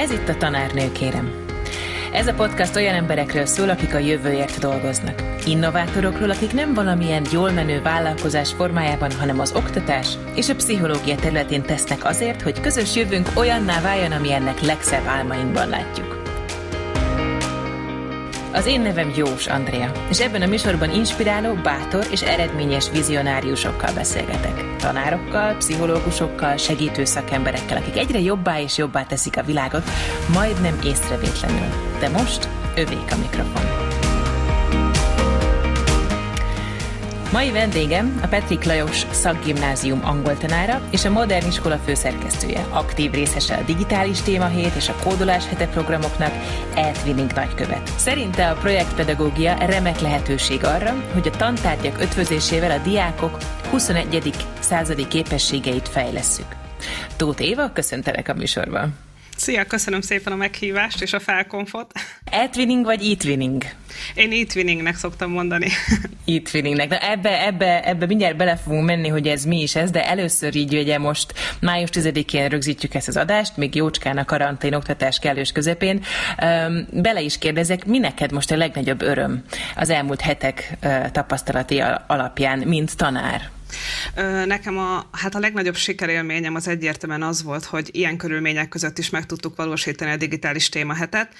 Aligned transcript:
Ez 0.00 0.10
itt 0.10 0.28
a 0.28 0.36
Tanárnő, 0.36 0.92
kérem. 0.92 1.32
Ez 2.12 2.26
a 2.26 2.34
podcast 2.34 2.76
olyan 2.76 2.94
emberekről 2.94 3.46
szól, 3.46 3.68
akik 3.68 3.94
a 3.94 3.98
jövőért 3.98 4.58
dolgoznak. 4.58 5.22
Innovátorokról, 5.46 6.30
akik 6.30 6.52
nem 6.52 6.74
valamilyen 6.74 7.26
jól 7.32 7.50
menő 7.50 7.82
vállalkozás 7.82 8.52
formájában, 8.52 9.10
hanem 9.12 9.40
az 9.40 9.52
oktatás 9.56 10.08
és 10.34 10.48
a 10.48 10.54
pszichológia 10.54 11.14
területén 11.14 11.62
tesznek 11.62 12.04
azért, 12.04 12.42
hogy 12.42 12.60
közös 12.60 12.96
jövőnk 12.96 13.28
olyanná 13.34 13.80
váljon, 13.80 14.12
ami 14.12 14.32
ennek 14.32 14.60
legszebb 14.60 15.06
álmainkban 15.06 15.68
látjuk. 15.68 16.19
Az 18.52 18.66
én 18.66 18.80
nevem 18.80 19.12
Jós 19.16 19.46
Andrea, 19.46 19.92
és 20.08 20.20
ebben 20.20 20.42
a 20.42 20.46
műsorban 20.46 20.94
inspiráló, 20.94 21.54
bátor 21.54 22.06
és 22.10 22.22
eredményes 22.22 22.90
vizionáriusokkal 22.90 23.92
beszélgetek. 23.94 24.76
Tanárokkal, 24.76 25.54
pszichológusokkal, 25.56 26.56
segítő 26.56 27.04
szakemberekkel, 27.04 27.76
akik 27.76 27.96
egyre 27.96 28.20
jobbá 28.20 28.60
és 28.60 28.76
jobbá 28.76 29.04
teszik 29.04 29.36
a 29.36 29.42
világot, 29.42 29.84
majdnem 30.32 30.78
észrevétlenül. 30.84 31.68
De 32.00 32.08
most 32.08 32.48
övék 32.76 33.10
a 33.10 33.16
mikrofon. 33.16 33.89
Mai 37.32 37.50
vendégem 37.50 38.20
a 38.22 38.26
Petrik 38.26 38.64
Lajos 38.64 39.06
szakgimnázium 39.10 40.00
angoltanára 40.04 40.80
és 40.90 41.04
a 41.04 41.10
Modern 41.10 41.46
Iskola 41.46 41.76
főszerkesztője. 41.76 42.66
Aktív 42.70 43.10
részese 43.10 43.54
a 43.56 43.62
digitális 43.62 44.20
témahét 44.20 44.74
és 44.74 44.88
a 44.88 44.94
kódolás 45.02 45.48
hete 45.48 45.66
programoknak, 45.66 46.32
Eltwinning 46.74 47.32
nagykövet. 47.32 47.90
Szerinte 47.96 48.50
a 48.50 48.54
projektpedagógia 48.54 49.66
remek 49.66 50.00
lehetőség 50.00 50.64
arra, 50.64 50.94
hogy 51.12 51.28
a 51.28 51.36
tantárgyak 51.36 52.00
ötvözésével 52.00 52.70
a 52.70 52.82
diákok 52.82 53.38
21. 53.70 54.34
századi 54.60 55.08
képességeit 55.08 55.88
fejlesszük. 55.88 56.56
Tóth 57.16 57.42
Éva, 57.42 57.72
köszöntelek 57.72 58.28
a 58.28 58.34
műsorban. 58.34 59.09
Szia, 59.40 59.64
köszönöm 59.64 60.00
szépen 60.00 60.32
a 60.32 60.36
meghívást 60.36 61.02
és 61.02 61.12
a 61.12 61.20
felkonfot. 61.20 61.92
Eltwinning 62.24 62.84
vagy 62.84 63.10
e-twinning? 63.10 63.64
Én 64.14 64.32
e-twinningnek 64.32 64.96
szoktam 64.96 65.30
mondani. 65.30 65.68
E-twinningnek. 66.26 66.88
Na 66.88 66.98
ebbe, 66.98 67.46
ebbe, 67.46 67.84
ebbe 67.84 68.06
mindjárt 68.06 68.36
bele 68.36 68.56
fogunk 68.56 68.84
menni, 68.84 69.08
hogy 69.08 69.26
ez 69.26 69.44
mi 69.44 69.60
is 69.60 69.76
ez, 69.76 69.90
de 69.90 70.08
először 70.08 70.56
így 70.56 70.76
ugye 70.76 70.98
most 70.98 71.34
május 71.60 71.88
10-én 71.92 72.48
rögzítjük 72.48 72.94
ezt 72.94 73.08
az 73.08 73.16
adást, 73.16 73.56
még 73.56 73.74
jócskán 73.74 74.18
a 74.18 74.24
karantén 74.24 74.74
oktatás 74.74 75.18
kellős 75.18 75.52
közepén. 75.52 76.04
Bele 76.90 77.20
is 77.20 77.38
kérdezek, 77.38 77.86
mi 77.86 77.98
neked 77.98 78.32
most 78.32 78.50
a 78.50 78.56
legnagyobb 78.56 79.02
öröm 79.02 79.44
az 79.76 79.90
elmúlt 79.90 80.20
hetek 80.20 80.78
tapasztalati 81.12 81.82
alapján, 82.06 82.58
mint 82.58 82.96
tanár? 82.96 83.50
Nekem 84.46 84.78
a, 84.78 85.08
hát 85.12 85.34
a 85.34 85.38
legnagyobb 85.38 85.76
sikerélményem 85.76 86.54
az 86.54 86.68
egyértelműen 86.68 87.22
az 87.22 87.42
volt, 87.42 87.64
hogy 87.64 87.88
ilyen 87.92 88.16
körülmények 88.16 88.68
között 88.68 88.98
is 88.98 89.10
meg 89.10 89.26
tudtuk 89.26 89.56
valósítani 89.56 90.10
a 90.10 90.16
digitális 90.16 90.68
témahetet. 90.68 91.34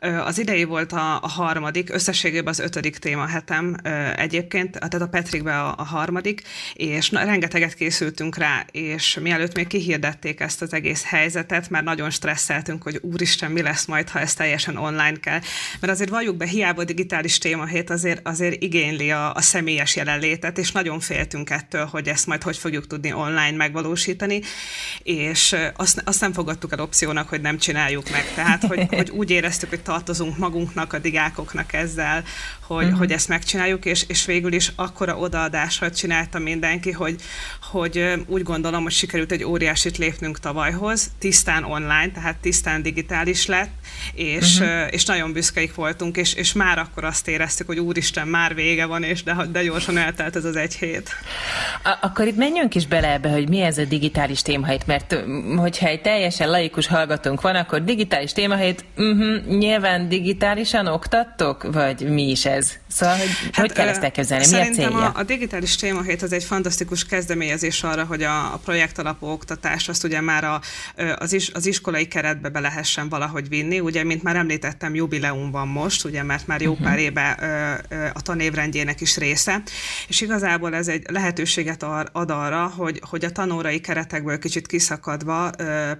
Az 0.00 0.38
idei 0.38 0.64
volt 0.64 0.92
a, 0.92 1.22
a 1.22 1.28
harmadik, 1.28 1.92
összességében 1.92 2.48
az 2.48 2.58
ötödik 2.58 2.98
témahetem 2.98 3.76
egyébként, 4.16 4.70
tehát 4.70 4.94
a 4.94 5.08
Petrikbe 5.08 5.60
a, 5.60 5.74
a 5.76 5.84
harmadik, 5.84 6.42
és 6.74 7.10
na, 7.10 7.24
rengeteget 7.24 7.74
készültünk 7.74 8.36
rá, 8.36 8.64
és 8.70 9.18
mielőtt 9.22 9.54
még 9.54 9.66
kihirdették 9.66 10.40
ezt 10.40 10.62
az 10.62 10.72
egész 10.72 11.04
helyzetet, 11.04 11.70
már 11.70 11.82
nagyon 11.82 12.10
stresszeltünk, 12.10 12.82
hogy 12.82 12.98
úristen, 13.02 13.50
mi 13.50 13.62
lesz 13.62 13.84
majd, 13.84 14.08
ha 14.08 14.20
ez 14.20 14.34
teljesen 14.34 14.76
online 14.76 15.16
kell. 15.20 15.40
Mert 15.80 15.92
azért 15.92 16.10
valljuk 16.10 16.36
be, 16.36 16.46
hiába 16.46 16.84
digitális 16.84 17.38
témahét 17.38 17.90
azért, 17.90 18.28
azért 18.28 18.62
igényli 18.62 19.10
a, 19.10 19.34
a 19.34 19.40
személyes 19.40 19.96
jelenlétet, 19.96 20.58
és 20.58 20.72
nagyon 20.72 21.00
féltünk 21.00 21.50
ettől, 21.50 21.84
hogy 21.84 22.08
ezt 22.08 22.26
majd 22.26 22.42
hogy 22.42 22.56
fogjuk 22.56 22.86
tudni 22.86 23.12
online 23.12 23.56
megvalósítani, 23.56 24.40
és 25.02 25.56
azt, 25.76 26.02
azt 26.04 26.20
nem 26.20 26.32
fogadtuk 26.32 26.72
el 26.72 26.80
opciónak, 26.80 27.28
hogy 27.28 27.40
nem 27.40 27.58
csináljuk 27.58 28.10
meg. 28.10 28.24
Tehát, 28.34 28.64
hogy, 28.64 28.86
hogy 28.90 29.10
úgy 29.10 29.30
éreztük, 29.30 29.68
hogy 29.68 29.82
tartozunk 29.90 30.38
magunknak, 30.38 30.92
a 30.92 30.98
diákoknak 30.98 31.72
ezzel, 31.72 32.22
hogy, 32.66 32.84
uh-huh. 32.84 32.98
hogy 32.98 33.12
ezt 33.12 33.28
megcsináljuk, 33.28 33.84
és, 33.84 34.04
és 34.08 34.24
végül 34.24 34.52
is 34.52 34.72
akkora 34.76 35.16
odaadásra 35.16 35.90
csinálta 35.90 36.38
mindenki, 36.38 36.90
hogy, 36.90 37.16
hogy 37.70 38.24
úgy 38.26 38.42
gondolom, 38.42 38.82
hogy 38.82 38.92
sikerült 38.92 39.32
egy 39.32 39.44
óriásit 39.44 39.98
lépnünk 39.98 40.38
tavalyhoz, 40.38 41.10
tisztán 41.18 41.64
online, 41.64 42.10
tehát 42.14 42.36
tisztán 42.36 42.82
digitális 42.82 43.46
lett, 43.46 43.70
és, 44.14 44.58
uh-huh. 44.58 44.86
és 44.90 45.04
nagyon 45.04 45.32
büszkeik 45.32 45.74
voltunk, 45.74 46.16
és, 46.16 46.34
és 46.34 46.52
már 46.52 46.78
akkor 46.78 47.04
azt 47.04 47.28
éreztük, 47.28 47.66
hogy 47.66 47.78
úristen, 47.78 48.28
már 48.28 48.54
vége 48.54 48.84
van, 48.86 49.02
és 49.02 49.22
de, 49.22 49.46
de 49.52 49.62
gyorsan 49.62 49.96
eltelt 49.98 50.36
ez 50.36 50.44
az 50.44 50.56
egy 50.56 50.74
hét. 50.74 51.10
Akkor 52.00 52.26
itt 52.26 52.36
menjünk 52.36 52.74
is 52.74 52.86
bele 52.86 53.12
ebbe, 53.12 53.28
hogy 53.28 53.48
mi 53.48 53.60
ez 53.60 53.78
a 53.78 53.84
digitális 53.84 54.42
témahelyt, 54.42 54.86
mert 54.86 55.16
hogyha 55.56 55.86
egy 55.86 56.00
teljesen 56.00 56.50
laikus 56.50 56.86
hallgatónk 56.86 57.40
van, 57.40 57.54
akkor 57.54 57.84
digitális 57.84 58.32
témahelyt, 58.32 58.84
uh-huh, 58.96 59.44
nyilván 59.46 59.78
digitálisan 60.08 60.86
oktattok, 60.86 61.72
vagy 61.72 62.10
mi 62.10 62.30
is 62.30 62.44
ez? 62.44 62.72
Szóval, 62.88 63.16
hogy, 63.16 63.28
hát, 63.52 63.66
hogy 63.66 63.72
kell 63.72 63.88
ezt 63.88 64.02
elképzelni? 64.02 64.46
Mi 64.50 64.60
a 64.60 64.64
célja? 64.64 65.06
A, 65.06 65.12
a 65.14 65.22
digitális 65.22 65.76
témahét 65.76 66.22
az 66.22 66.32
egy 66.32 66.44
fantasztikus 66.44 67.06
kezdeményezés 67.06 67.82
arra, 67.82 68.04
hogy 68.04 68.22
a, 68.22 68.52
a 68.52 68.60
projekt 68.64 68.98
alapú 68.98 69.26
oktatás 69.26 69.88
azt 69.88 70.04
ugye 70.04 70.20
már 70.20 70.44
a, 70.44 70.60
az, 71.18 71.32
is, 71.32 71.50
az 71.50 71.66
iskolai 71.66 72.08
keretbe 72.08 72.48
be 72.48 72.60
lehessen 72.60 73.08
valahogy 73.08 73.48
vinni. 73.48 73.80
Ugye, 73.80 74.04
mint 74.04 74.22
már 74.22 74.36
említettem, 74.36 74.94
jubileum 74.94 75.50
van 75.50 75.68
most, 75.68 76.04
ugye, 76.04 76.22
mert 76.22 76.46
már 76.46 76.60
jó 76.60 76.72
uh-huh. 76.72 76.86
pár 76.86 76.98
éve 76.98 77.30
a 78.14 78.22
tanévrendjének 78.22 79.00
is 79.00 79.16
része, 79.16 79.62
és 80.08 80.20
igazából 80.20 80.74
ez 80.74 80.88
egy 80.88 81.02
lehetőséget 81.10 81.82
ad 82.12 82.30
arra, 82.30 82.72
hogy, 82.76 83.02
hogy 83.08 83.24
a 83.24 83.30
tanórai 83.30 83.80
keretekből 83.80 84.38
kicsit 84.38 84.66
kiszakadva 84.66 85.50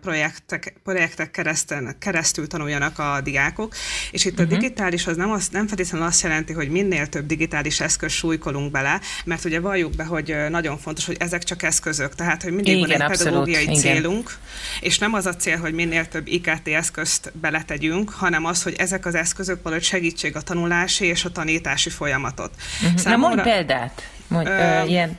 projektek, 0.01 0.75
projektek 0.85 1.31
keresztül, 1.31 1.99
keresztül 1.99 2.47
tanuljanak 2.47 2.99
a 2.99 3.21
diákok, 3.23 3.70
és 4.11 4.25
itt 4.25 4.33
uh-huh. 4.33 4.47
a 4.47 4.51
digitális 4.51 5.07
az 5.07 5.17
nem, 5.17 5.31
az, 5.31 5.49
nem 5.49 5.67
feltétlenül 5.67 6.07
azt 6.07 6.23
jelenti, 6.23 6.53
hogy 6.53 6.69
minél 6.71 7.07
több 7.07 7.27
digitális 7.27 7.81
eszköz 7.81 8.13
súlykolunk 8.13 8.71
bele, 8.71 9.01
mert 9.25 9.45
ugye 9.45 9.61
valljuk 9.61 9.97
be, 9.97 10.05
hogy 10.05 10.37
nagyon 10.49 10.79
fontos, 10.79 11.07
hogy 11.07 11.17
ezek 11.19 11.43
csak 11.43 11.63
eszközök, 11.63 12.15
tehát 12.15 12.43
hogy 12.43 12.53
mindig 12.53 12.77
igen, 12.77 12.89
van 12.89 12.91
egy 12.91 13.03
abszolút, 13.03 13.33
pedagógiai 13.33 13.63
igen. 13.63 13.75
célunk, 13.75 14.39
és 14.81 14.99
nem 14.99 15.15
az 15.15 15.27
a 15.27 15.35
cél, 15.35 15.59
hogy 15.59 15.73
minél 15.73 16.09
több 16.09 16.27
IKT 16.27 16.69
eszközt 16.69 17.33
beletegyünk, 17.41 18.11
hanem 18.11 18.45
az, 18.45 18.63
hogy 18.63 18.75
ezek 18.79 19.07
az 19.07 19.15
eszközök 19.15 19.63
valahogy 19.63 19.85
segítség 19.85 20.37
a 20.37 20.41
tanulási 20.41 21.05
és 21.05 21.25
a 21.25 21.31
tanítási 21.31 21.91
folyamatot. 21.91 22.51
Uh-huh. 22.83 22.99
Számomra, 22.99 23.29
Na 23.29 23.35
mondj 23.35 23.51
példát! 23.51 24.03
Mondj, 24.29 24.51
ö, 24.51 24.53
ö, 24.53 24.85
ilyen. 24.87 25.19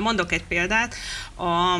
Mondok 0.00 0.32
egy 0.32 0.44
példát. 0.44 0.94
A, 1.36 1.78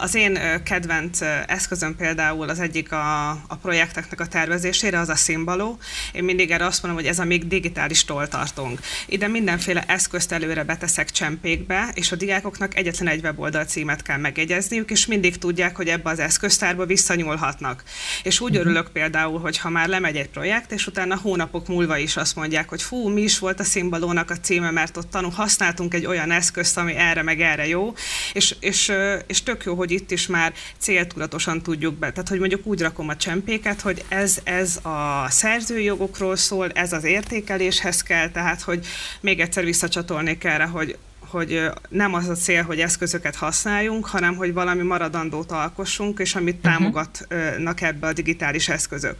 az 0.00 0.14
én 0.14 0.38
kedvenc 0.64 1.20
eszközöm 1.46 1.96
például 1.96 2.48
az 2.48 2.60
egyik 2.60 2.92
a, 2.92 3.30
a 3.30 3.56
projekteknek 3.62 4.20
a 4.20 4.26
tervezésére, 4.26 4.98
az 4.98 5.08
a 5.08 5.14
szimbaló. 5.14 5.78
Én 6.12 6.24
mindig 6.24 6.50
erre 6.50 6.64
azt 6.64 6.82
mondom, 6.82 7.00
hogy 7.00 7.10
ez 7.10 7.18
a 7.18 7.24
még 7.24 7.46
digitális 7.46 8.04
toltartónk. 8.04 8.80
Ide 9.06 9.28
mindenféle 9.28 9.84
eszközt 9.86 10.32
előre 10.32 10.64
beteszek 10.64 11.10
csempékbe, 11.10 11.90
és 11.94 12.12
a 12.12 12.16
diákoknak 12.16 12.76
egyetlen 12.76 13.08
egy 13.08 13.22
weboldal 13.22 13.64
címet 13.64 14.02
kell 14.02 14.18
megjegyezniük, 14.18 14.90
és 14.90 15.06
mindig 15.06 15.38
tudják, 15.38 15.76
hogy 15.76 15.88
ebbe 15.88 16.10
az 16.10 16.18
eszköztárba 16.18 16.86
visszanyúlhatnak. 16.86 17.82
És 18.22 18.40
úgy 18.40 18.50
uh-huh. 18.50 18.64
örülök 18.64 18.90
például, 18.92 19.40
hogy 19.40 19.58
ha 19.58 19.68
már 19.68 19.88
lemegy 19.88 20.16
egy 20.16 20.28
projekt, 20.28 20.72
és 20.72 20.86
utána 20.86 21.16
hónapok 21.16 21.68
múlva 21.68 21.96
is 21.96 22.16
azt 22.16 22.36
mondják, 22.36 22.68
hogy 22.68 22.82
fú, 22.82 23.08
mi 23.08 23.20
is 23.20 23.38
volt 23.38 23.60
a 23.60 23.64
szimbalónak 23.64 24.30
a 24.30 24.36
címe, 24.36 24.70
mert 24.70 24.96
ott 24.96 25.10
tanul, 25.10 25.30
használtunk 25.30 25.94
egy 25.94 26.06
olyan 26.06 26.30
eszközt, 26.30 26.76
ami 26.78 26.94
erre 26.94 27.22
meg 27.22 27.40
erre 27.40 27.66
jó, 27.66 27.94
és, 28.32 28.56
és, 28.60 28.92
és 29.26 29.42
tök 29.42 29.61
jó, 29.64 29.74
hogy 29.74 29.90
itt 29.90 30.10
is 30.10 30.26
már 30.26 30.52
céltudatosan 30.78 31.62
tudjuk 31.62 31.94
be. 31.94 32.10
Tehát, 32.10 32.28
hogy 32.28 32.38
mondjuk 32.38 32.66
úgy 32.66 32.80
rakom 32.80 33.08
a 33.08 33.16
csempéket, 33.16 33.80
hogy 33.80 34.04
ez, 34.08 34.38
ez 34.44 34.76
a 34.82 35.26
szerzői 35.28 35.84
jogokról 35.84 36.36
szól, 36.36 36.70
ez 36.70 36.92
az 36.92 37.04
értékeléshez 37.04 38.02
kell, 38.02 38.30
tehát, 38.30 38.62
hogy 38.62 38.86
még 39.20 39.40
egyszer 39.40 39.64
visszacsatolnék 39.64 40.44
erre, 40.44 40.64
hogy 40.64 40.98
hogy 41.32 41.70
nem 41.88 42.14
az 42.14 42.28
a 42.28 42.34
cél, 42.34 42.62
hogy 42.62 42.80
eszközöket 42.80 43.36
használjunk, 43.36 44.06
hanem 44.06 44.34
hogy 44.36 44.52
valami 44.52 44.82
maradandót 44.82 45.52
alkossunk, 45.52 46.18
és 46.18 46.34
amit 46.34 46.56
uh-huh. 46.56 46.72
támogatnak 46.72 47.80
ebbe 47.80 48.06
a 48.06 48.12
digitális 48.12 48.68
eszközök. 48.68 49.16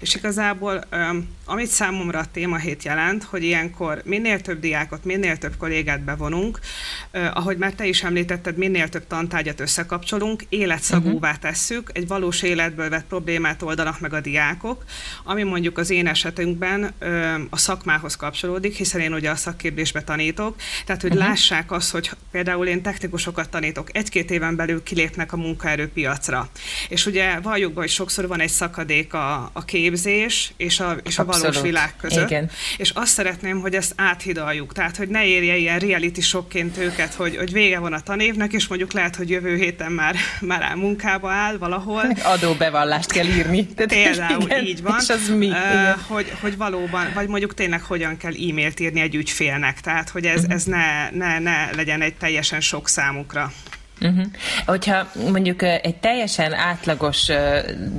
És 0.00 0.14
igazából, 0.14 0.84
amit 1.44 1.66
számomra 1.66 2.18
a 2.18 2.24
témahét 2.32 2.82
jelent, 2.82 3.22
hogy 3.22 3.42
ilyenkor 3.42 4.02
minél 4.04 4.40
több 4.40 4.60
diákot, 4.60 5.04
minél 5.04 5.36
több 5.36 5.56
kollégát 5.56 6.00
bevonunk, 6.00 6.58
ahogy 7.12 7.56
már 7.56 7.72
te 7.72 7.86
is 7.86 8.02
említetted, 8.02 8.56
minél 8.56 8.88
több 8.88 9.06
tantárgyat 9.06 9.60
összekapcsolunk, 9.60 10.42
életszagúvá 10.48 11.28
uh-huh. 11.28 11.42
tesszük, 11.42 11.90
egy 11.92 12.06
valós 12.06 12.42
életből 12.42 12.88
vett 12.88 13.06
problémát 13.06 13.62
oldanak 13.62 14.00
meg 14.00 14.12
a 14.12 14.20
diákok, 14.20 14.84
ami 15.24 15.42
mondjuk 15.42 15.78
az 15.78 15.90
én 15.90 16.06
esetünkben 16.06 16.92
a 17.50 17.56
szakmához 17.56 18.16
kapcsolódik, 18.16 18.76
hiszen 18.76 19.00
én 19.00 19.14
ugye 19.14 19.30
a 19.30 19.36
szakképzésbe 19.36 20.02
tanítok, 20.02 20.56
tehát 20.86 21.02
hogy 21.02 21.10
uh-huh. 21.10 21.26
lássák, 21.26 21.52
lássák 21.54 21.72
azt, 21.72 21.90
hogy 21.90 22.10
például 22.30 22.66
én 22.66 22.82
technikusokat 22.82 23.48
tanítok, 23.48 23.96
egy-két 23.96 24.30
éven 24.30 24.56
belül 24.56 24.82
kilépnek 24.82 25.32
a 25.32 25.36
munkaerőpiacra. 25.36 26.48
És 26.88 27.06
ugye 27.06 27.40
valljuk 27.40 27.72
be, 27.72 27.80
hogy 27.80 27.90
sokszor 27.90 28.26
van 28.26 28.40
egy 28.40 28.48
szakadék 28.48 29.14
a, 29.14 29.50
a 29.52 29.64
képzés 29.64 30.52
és 30.56 30.80
a, 30.80 30.96
és 31.04 31.18
a 31.18 31.24
valós 31.24 31.60
világ 31.60 31.96
között. 31.96 32.30
Igen. 32.30 32.50
És 32.76 32.90
azt 32.90 33.12
szeretném, 33.12 33.60
hogy 33.60 33.74
ezt 33.74 33.92
áthidaljuk. 33.96 34.72
Tehát, 34.72 34.96
hogy 34.96 35.08
ne 35.08 35.24
érje 35.24 35.56
ilyen 35.56 35.78
reality 35.78 36.20
sokként 36.20 36.78
őket, 36.78 37.14
hogy, 37.14 37.36
hogy 37.36 37.52
vége 37.52 37.78
van 37.78 37.92
a 37.92 38.00
tanévnek, 38.00 38.52
és 38.52 38.66
mondjuk 38.66 38.92
lehet, 38.92 39.16
hogy 39.16 39.30
jövő 39.30 39.56
héten 39.56 39.92
már, 39.92 40.16
már 40.50 40.62
áll 40.62 40.76
munkába 40.76 41.30
áll 41.30 41.56
valahol. 41.58 42.02
Adóbevallást 42.34 43.12
kell 43.12 43.26
írni. 43.26 43.66
Tehát 43.66 43.92
Például 44.04 44.42
igen, 44.42 44.64
így 44.64 44.82
van. 44.82 44.96
És 45.00 45.08
az 45.08 45.28
mi? 45.28 45.48
Uh, 45.48 45.56
hogy, 46.06 46.32
hogy 46.40 46.56
valóban, 46.56 47.06
vagy 47.14 47.28
mondjuk 47.28 47.54
tényleg 47.54 47.82
hogyan 47.82 48.16
kell 48.16 48.32
e-mailt 48.32 48.80
írni 48.80 49.00
egy 49.00 49.14
ügyfélnek. 49.14 49.80
Tehát, 49.80 50.08
hogy 50.08 50.26
ez, 50.26 50.40
uh-huh. 50.40 50.54
ez 50.54 50.64
ne, 50.64 51.10
ne, 51.10 51.38
ne 51.44 51.70
legyen 51.72 52.02
egy 52.02 52.14
teljesen 52.14 52.60
sok 52.60 52.88
számukra. 52.88 53.52
Uh-huh. 54.00 54.24
Hogyha 54.66 55.10
mondjuk 55.30 55.62
egy 55.62 55.96
teljesen 55.96 56.52
átlagos 56.54 57.30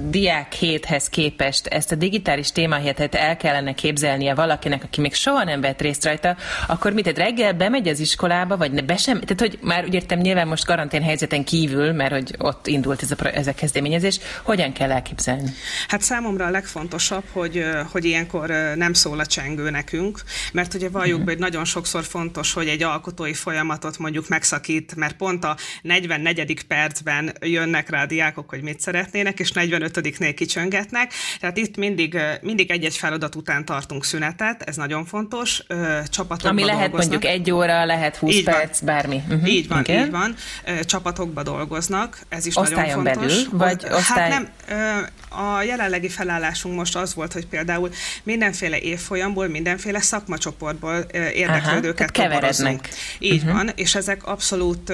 diák 0.08 0.54
héthez 0.54 1.10
képest 1.10 1.68
ezt 1.68 1.92
a 1.92 1.96
digitális 1.96 2.52
témahétet 2.52 3.16
el 3.16 3.38
kellene 3.38 3.74
képzelnie 3.74 4.34
valakinek, 4.34 4.84
aki 4.84 5.02
még 5.02 5.14
soha 5.14 5.44
nem 5.44 5.62
vett 5.62 5.82
részt 5.82 6.06
rajta, 6.06 6.36
akkor 6.68 6.94
mit, 6.94 7.04
tehát 7.04 7.30
reggel 7.30 7.54
bemegy 7.54 7.88
az 7.88 8.00
iskolába, 8.00 8.58
vagy 8.58 8.72
ne, 8.72 8.82
be 8.82 8.98
sem, 8.98 9.20
tehát 9.20 9.40
hogy 9.40 9.60
már 9.62 9.84
úgy 9.84 9.94
értem 9.94 10.20
nyilván 10.20 10.48
most 10.48 10.66
karantén 10.66 11.02
helyzeten 11.02 11.44
kívül, 11.44 11.92
mert 11.92 12.12
hogy 12.12 12.36
ott 12.38 12.68
indult 12.68 13.02
ez 13.02 13.12
a, 13.12 13.36
ez 13.36 13.48
a 13.48 13.54
kezdeményezés, 13.54 14.20
hogyan 14.44 14.74
kell 14.74 14.92
elképzelni? 14.92 15.54
Hát 15.88 16.02
számomra 16.02 16.46
a 16.46 16.50
legfontosabb, 16.50 17.24
hogy, 17.32 17.66
hogy 17.92 18.06
ilyenkor 18.06 18.50
nem 18.76 18.94
szól 18.94 19.20
a 19.20 19.26
csengő 19.26 19.70
nekünk, 19.70 20.22
mert 20.54 20.74
ugye 20.74 20.90
valljuk 20.90 21.12
uh-huh. 21.12 21.26
be, 21.26 21.32
hogy 21.32 21.42
nagyon 21.42 21.66
sokszor 21.66 22.04
fontos, 22.04 22.54
hogy 22.54 22.68
egy 22.68 22.84
alkotói 22.84 23.34
folyamatot 23.34 23.98
mondjuk 23.98 24.28
megszakít, 24.28 24.96
mert 24.96 25.16
pont 25.16 25.44
a 25.44 25.56
44. 25.86 26.64
percben 26.68 27.34
jönnek 27.42 27.90
rá 27.90 28.02
a 28.02 28.06
diákok, 28.06 28.50
hogy 28.50 28.62
mit 28.62 28.80
szeretnének, 28.80 29.40
és 29.40 29.52
45-nél 29.54 30.34
kicsöngetnek. 30.36 31.14
Tehát 31.40 31.58
itt 31.58 31.78
mindig, 31.78 32.18
mindig 32.42 32.72
egy-egy 32.72 32.98
feladat 32.98 33.36
után 33.36 33.66
tartunk 33.66 34.06
szünetet, 34.06 34.62
ez 34.62 34.76
nagyon 34.76 35.06
fontos. 35.06 35.64
Csapatokba 36.10 36.50
Ami 36.50 36.64
lehet 36.64 36.90
dolgoznak. 36.90 37.12
mondjuk 37.12 37.32
egy 37.32 37.52
óra, 37.52 37.86
lehet 37.86 38.16
20 38.16 38.34
így 38.34 38.44
perc, 38.44 38.80
van. 38.80 38.96
bármi. 38.96 39.22
Uh-huh. 39.30 39.54
Így 39.54 39.68
van, 39.68 39.80
okay. 39.80 39.96
így 39.96 40.12
van. 40.12 40.36
Csapatokba 40.86 41.44
dolgoznak, 41.44 42.20
ez 42.30 42.46
is 42.46 42.56
Osztályon 42.56 43.04
nagyon 43.04 43.14
fontos. 43.14 43.44
belül, 43.44 43.58
vagy 43.58 43.84
hát 43.84 43.94
osztály... 43.94 44.32
Hát 44.32 44.48
nem, 44.68 45.08
a 45.36 45.64
jelenlegi 45.64 46.10
felállásunk 46.10 46.76
most 46.76 46.96
az 46.96 47.14
volt, 47.14 47.34
hogy 47.34 47.48
például 47.48 47.92
mindenféle 48.24 48.80
évfolyamból, 48.80 49.48
mindenféle 49.48 50.00
szakmacsoportból 50.00 50.98
érdeklődőket 51.34 52.12
keverednek. 52.12 52.90
Így 53.20 53.42
uh-huh. 53.42 53.54
van, 53.54 53.72
és 53.76 53.96
ezek 53.96 54.26
abszolút 54.26 54.94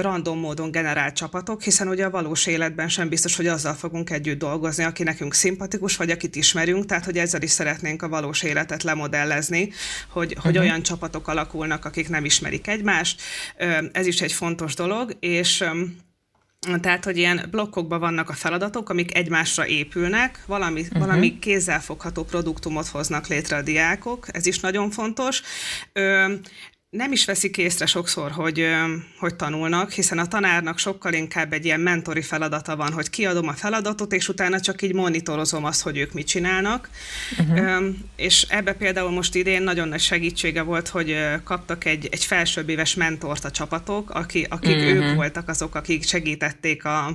random 0.00 0.38
módon 0.38 0.70
generált 0.70 1.14
csapatok, 1.14 1.62
hiszen 1.62 1.88
ugye 1.88 2.04
a 2.04 2.10
valós 2.10 2.46
életben 2.46 2.88
sem 2.88 3.08
biztos, 3.08 3.36
hogy 3.36 3.46
azzal 3.46 3.74
fogunk 3.74 4.10
együtt 4.10 4.38
dolgozni, 4.38 4.84
aki 4.84 5.02
nekünk 5.02 5.34
szimpatikus, 5.34 5.96
vagy 5.96 6.10
akit 6.10 6.36
ismerünk, 6.36 6.86
tehát 6.86 7.04
hogy 7.04 7.18
ezzel 7.18 7.42
is 7.42 7.50
szeretnénk 7.50 8.02
a 8.02 8.08
valós 8.08 8.42
életet 8.42 8.82
lemodellezni, 8.82 9.72
hogy, 10.08 10.36
hogy 10.40 10.50
uh-huh. 10.50 10.64
olyan 10.64 10.82
csapatok 10.82 11.28
alakulnak, 11.28 11.84
akik 11.84 12.08
nem 12.08 12.24
ismerik 12.24 12.66
egymást. 12.66 13.20
Ez 13.92 14.06
is 14.06 14.20
egy 14.20 14.32
fontos 14.32 14.74
dolog, 14.74 15.16
és 15.20 15.64
tehát, 16.80 17.04
hogy 17.04 17.16
ilyen 17.16 17.46
blokkokban 17.50 18.00
vannak 18.00 18.28
a 18.28 18.32
feladatok, 18.32 18.88
amik 18.88 19.16
egymásra 19.16 19.66
épülnek, 19.66 20.42
valami, 20.46 20.80
uh-huh. 20.80 20.98
valami 20.98 21.38
kézzelfogható 21.38 22.24
produktumot 22.24 22.86
hoznak 22.86 23.26
létre 23.26 23.56
a 23.56 23.62
diákok, 23.62 24.26
ez 24.32 24.46
is 24.46 24.60
nagyon 24.60 24.90
fontos. 24.90 25.42
Ö, 25.92 26.34
nem 26.96 27.12
is 27.12 27.24
veszik 27.24 27.56
észre 27.56 27.86
sokszor, 27.86 28.30
hogy, 28.30 28.66
hogy 29.18 29.34
tanulnak, 29.34 29.90
hiszen 29.90 30.18
a 30.18 30.26
tanárnak 30.26 30.78
sokkal 30.78 31.12
inkább 31.12 31.52
egy 31.52 31.64
ilyen 31.64 31.80
mentori 31.80 32.22
feladata 32.22 32.76
van, 32.76 32.92
hogy 32.92 33.10
kiadom 33.10 33.48
a 33.48 33.52
feladatot, 33.52 34.12
és 34.12 34.28
utána 34.28 34.60
csak 34.60 34.82
így 34.82 34.94
monitorozom 34.94 35.64
azt, 35.64 35.82
hogy 35.82 35.96
ők 35.96 36.12
mit 36.12 36.26
csinálnak. 36.26 36.90
Uh-huh. 37.38 37.84
És 38.16 38.46
ebbe 38.48 38.72
például 38.72 39.10
most 39.10 39.34
idén 39.34 39.62
nagyon 39.62 39.88
nagy 39.88 40.00
segítsége 40.00 40.62
volt, 40.62 40.88
hogy 40.88 41.16
kaptak 41.44 41.84
egy, 41.84 42.08
egy 42.10 42.24
felsőbb 42.24 42.68
éves 42.68 42.94
mentort 42.94 43.44
a 43.44 43.50
csapatok, 43.50 44.10
aki, 44.10 44.46
akik 44.48 44.76
uh-huh. 44.76 44.90
ők 44.90 45.14
voltak 45.14 45.48
azok, 45.48 45.74
akik 45.74 46.06
segítették 46.06 46.84
a, 46.84 47.06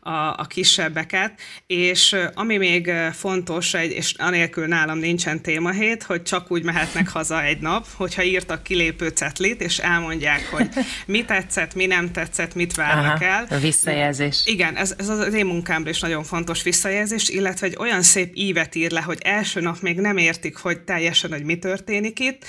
a, 0.00 0.10
a 0.36 0.46
kisebbeket, 0.48 1.40
és 1.66 2.16
ami 2.34 2.56
még 2.56 2.90
fontos, 3.12 3.72
és 3.72 4.14
anélkül 4.16 4.66
nálam 4.66 4.98
nincsen 4.98 5.42
témahét, 5.42 6.02
hogy 6.02 6.22
csak 6.22 6.50
úgy 6.50 6.62
mehetnek 6.62 7.08
haza 7.08 7.42
egy 7.42 7.58
nap, 7.58 7.86
hogyha 7.96 8.22
írtak 8.22 8.62
kilépőt 8.62 9.20
cetlit, 9.22 9.60
és 9.60 9.78
elmondják, 9.78 10.48
hogy 10.50 10.68
mi 11.06 11.24
tetszett, 11.24 11.74
mi 11.74 11.86
nem 11.86 12.12
tetszett, 12.12 12.54
mit 12.54 12.74
várnak 12.74 13.20
Aha, 13.20 13.24
el. 13.24 13.46
A 13.50 13.56
visszajelzés. 13.56 14.42
Igen, 14.46 14.76
ez, 14.76 14.94
ez 14.98 15.08
az 15.08 15.34
én 15.34 15.46
munkámra 15.46 15.90
is 15.90 16.00
nagyon 16.00 16.24
fontos 16.24 16.62
visszajelzés, 16.62 17.28
illetve 17.28 17.66
egy 17.66 17.76
olyan 17.78 18.02
szép 18.02 18.30
ívet 18.34 18.74
ír 18.74 18.90
le, 18.90 19.00
hogy 19.00 19.18
első 19.22 19.60
nap 19.60 19.80
még 19.80 20.00
nem 20.00 20.16
értik, 20.16 20.56
hogy 20.56 20.80
teljesen, 20.80 21.32
hogy 21.32 21.44
mi 21.44 21.58
történik 21.58 22.20
itt, 22.20 22.44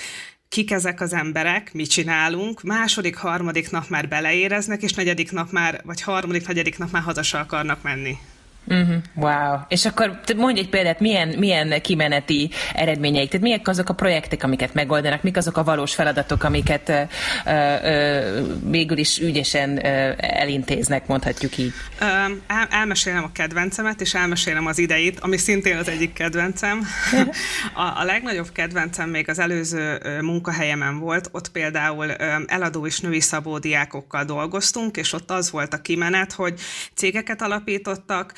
kik 0.48 0.70
ezek 0.70 1.00
az 1.00 1.12
emberek, 1.12 1.72
mit 1.72 1.90
csinálunk, 1.90 2.62
második, 2.62 3.16
harmadik 3.16 3.70
nap 3.70 3.88
már 3.88 4.08
beleéreznek, 4.08 4.82
és 4.82 4.92
negyedik 4.92 5.32
nap 5.32 5.50
már, 5.50 5.80
vagy 5.84 6.00
harmadik, 6.00 6.46
negyedik 6.46 6.78
nap 6.78 6.90
már 6.90 7.02
hazasa 7.02 7.38
akarnak 7.38 7.82
menni. 7.82 8.16
Uh-huh. 8.66 8.96
Wow. 9.14 9.58
És 9.68 9.84
akkor 9.84 10.20
mondj 10.36 10.60
egy 10.60 10.68
példát, 10.68 11.00
milyen, 11.00 11.28
milyen 11.28 11.82
kimeneti 11.82 12.50
eredményeik, 12.74 13.28
tehát 13.28 13.42
milyen 13.42 13.60
azok 13.64 13.88
a 13.88 13.94
projektek, 13.94 14.42
amiket 14.42 14.74
megoldanak, 14.74 15.22
mik 15.22 15.36
azok 15.36 15.56
a 15.56 15.64
valós 15.64 15.94
feladatok, 15.94 16.44
amiket 16.44 16.88
uh, 16.88 17.00
uh, 17.46 18.70
végül 18.70 18.98
is 18.98 19.18
ügyesen 19.18 19.70
uh, 19.70 20.12
elintéznek, 20.16 21.06
mondhatjuk 21.06 21.58
így. 21.58 21.72
Um, 22.00 22.42
el, 22.46 22.66
elmesélem 22.70 23.24
a 23.24 23.32
kedvencemet, 23.32 24.00
és 24.00 24.14
elmesélem 24.14 24.66
az 24.66 24.78
ideit, 24.78 25.20
ami 25.20 25.36
szintén 25.36 25.76
az 25.76 25.88
egyik 25.88 26.12
kedvencem. 26.12 26.86
a, 27.74 28.00
a 28.00 28.04
legnagyobb 28.04 28.52
kedvencem 28.52 29.08
még 29.08 29.28
az 29.28 29.38
előző 29.38 29.98
munkahelyemen 30.20 30.98
volt, 30.98 31.28
ott 31.32 31.50
például 31.50 32.06
um, 32.06 32.44
eladó 32.46 32.86
és 32.86 33.00
női 33.00 33.20
szabó 33.20 33.58
diákokkal 33.58 34.24
dolgoztunk, 34.24 34.96
és 34.96 35.12
ott 35.12 35.30
az 35.30 35.50
volt 35.50 35.74
a 35.74 35.80
kimenet, 35.80 36.32
hogy 36.32 36.60
cégeket 36.94 37.42
alapítottak, 37.42 38.32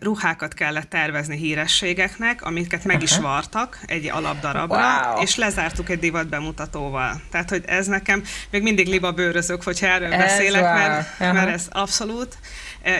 ruhákat 0.00 0.54
kellett 0.54 0.88
tervezni 0.88 1.36
hírességeknek, 1.36 2.42
amiket 2.42 2.84
meg 2.84 3.02
is 3.02 3.18
vartak 3.18 3.80
egy 3.86 4.10
alapdarabra, 4.10 5.12
wow. 5.12 5.22
és 5.22 5.36
lezártuk 5.36 5.88
egy 5.90 5.98
divat 5.98 6.28
bemutatóval. 6.28 7.20
Tehát, 7.30 7.50
hogy 7.50 7.62
ez 7.66 7.86
nekem, 7.86 8.22
még 8.50 8.62
mindig 8.62 8.86
liba 8.86 9.12
bőrözök, 9.12 9.62
hogyha 9.62 9.86
erről 9.86 10.12
ez 10.12 10.18
beszélek, 10.18 10.62
wow. 10.62 10.74
mert, 10.74 11.18
mert 11.18 11.50
ez 11.50 11.66
abszolút. 11.70 12.38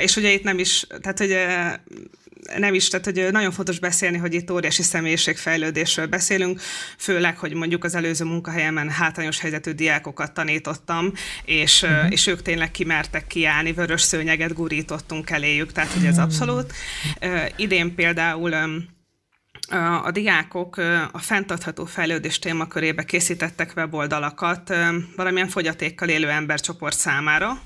És 0.01 0.17
ugye 0.17 0.31
itt 0.31 0.43
nem 0.43 0.59
is, 0.59 0.87
tehát 1.01 1.19
hogy 1.19 1.37
nem 2.59 2.75
is, 2.75 2.89
tehát 2.89 3.05
hogy 3.05 3.29
nagyon 3.31 3.53
fontos 3.53 3.79
beszélni, 3.79 4.17
hogy 4.17 4.35
itt 4.35 4.51
óriási 4.51 4.83
személyiségfejlődésről 4.83 6.07
beszélünk, 6.07 6.61
főleg, 6.99 7.39
hogy 7.39 7.55
mondjuk 7.55 7.85
az 7.85 7.95
előző 7.95 8.25
munkahelyemen 8.25 8.91
hátrányos 8.91 9.41
helyzetű 9.41 9.71
diákokat 9.71 10.33
tanítottam, 10.33 11.13
és, 11.45 11.83
uh-huh. 11.83 12.13
és 12.13 12.27
ők 12.27 12.43
tényleg 12.43 12.71
kimertek 12.71 13.27
kiállni, 13.27 13.73
vörös 13.73 14.03
szőnyeget 14.03 14.55
gurítottunk 14.55 15.31
eléjük, 15.31 15.73
tehát 15.73 15.93
hogy 15.93 16.05
ez 16.05 16.19
abszolút. 16.19 16.73
Uh, 17.21 17.45
idén 17.57 17.95
például 17.95 18.53
a 20.03 20.11
diákok 20.11 20.77
a 21.13 21.19
fenntartható 21.19 21.85
fejlődés 21.85 22.39
témakörébe 22.39 23.05
készítettek 23.05 23.73
weboldalakat 23.77 24.75
valamilyen 25.17 25.49
fogyatékkal 25.49 26.09
élő 26.09 26.29
embercsoport 26.29 26.99
számára, 26.99 27.61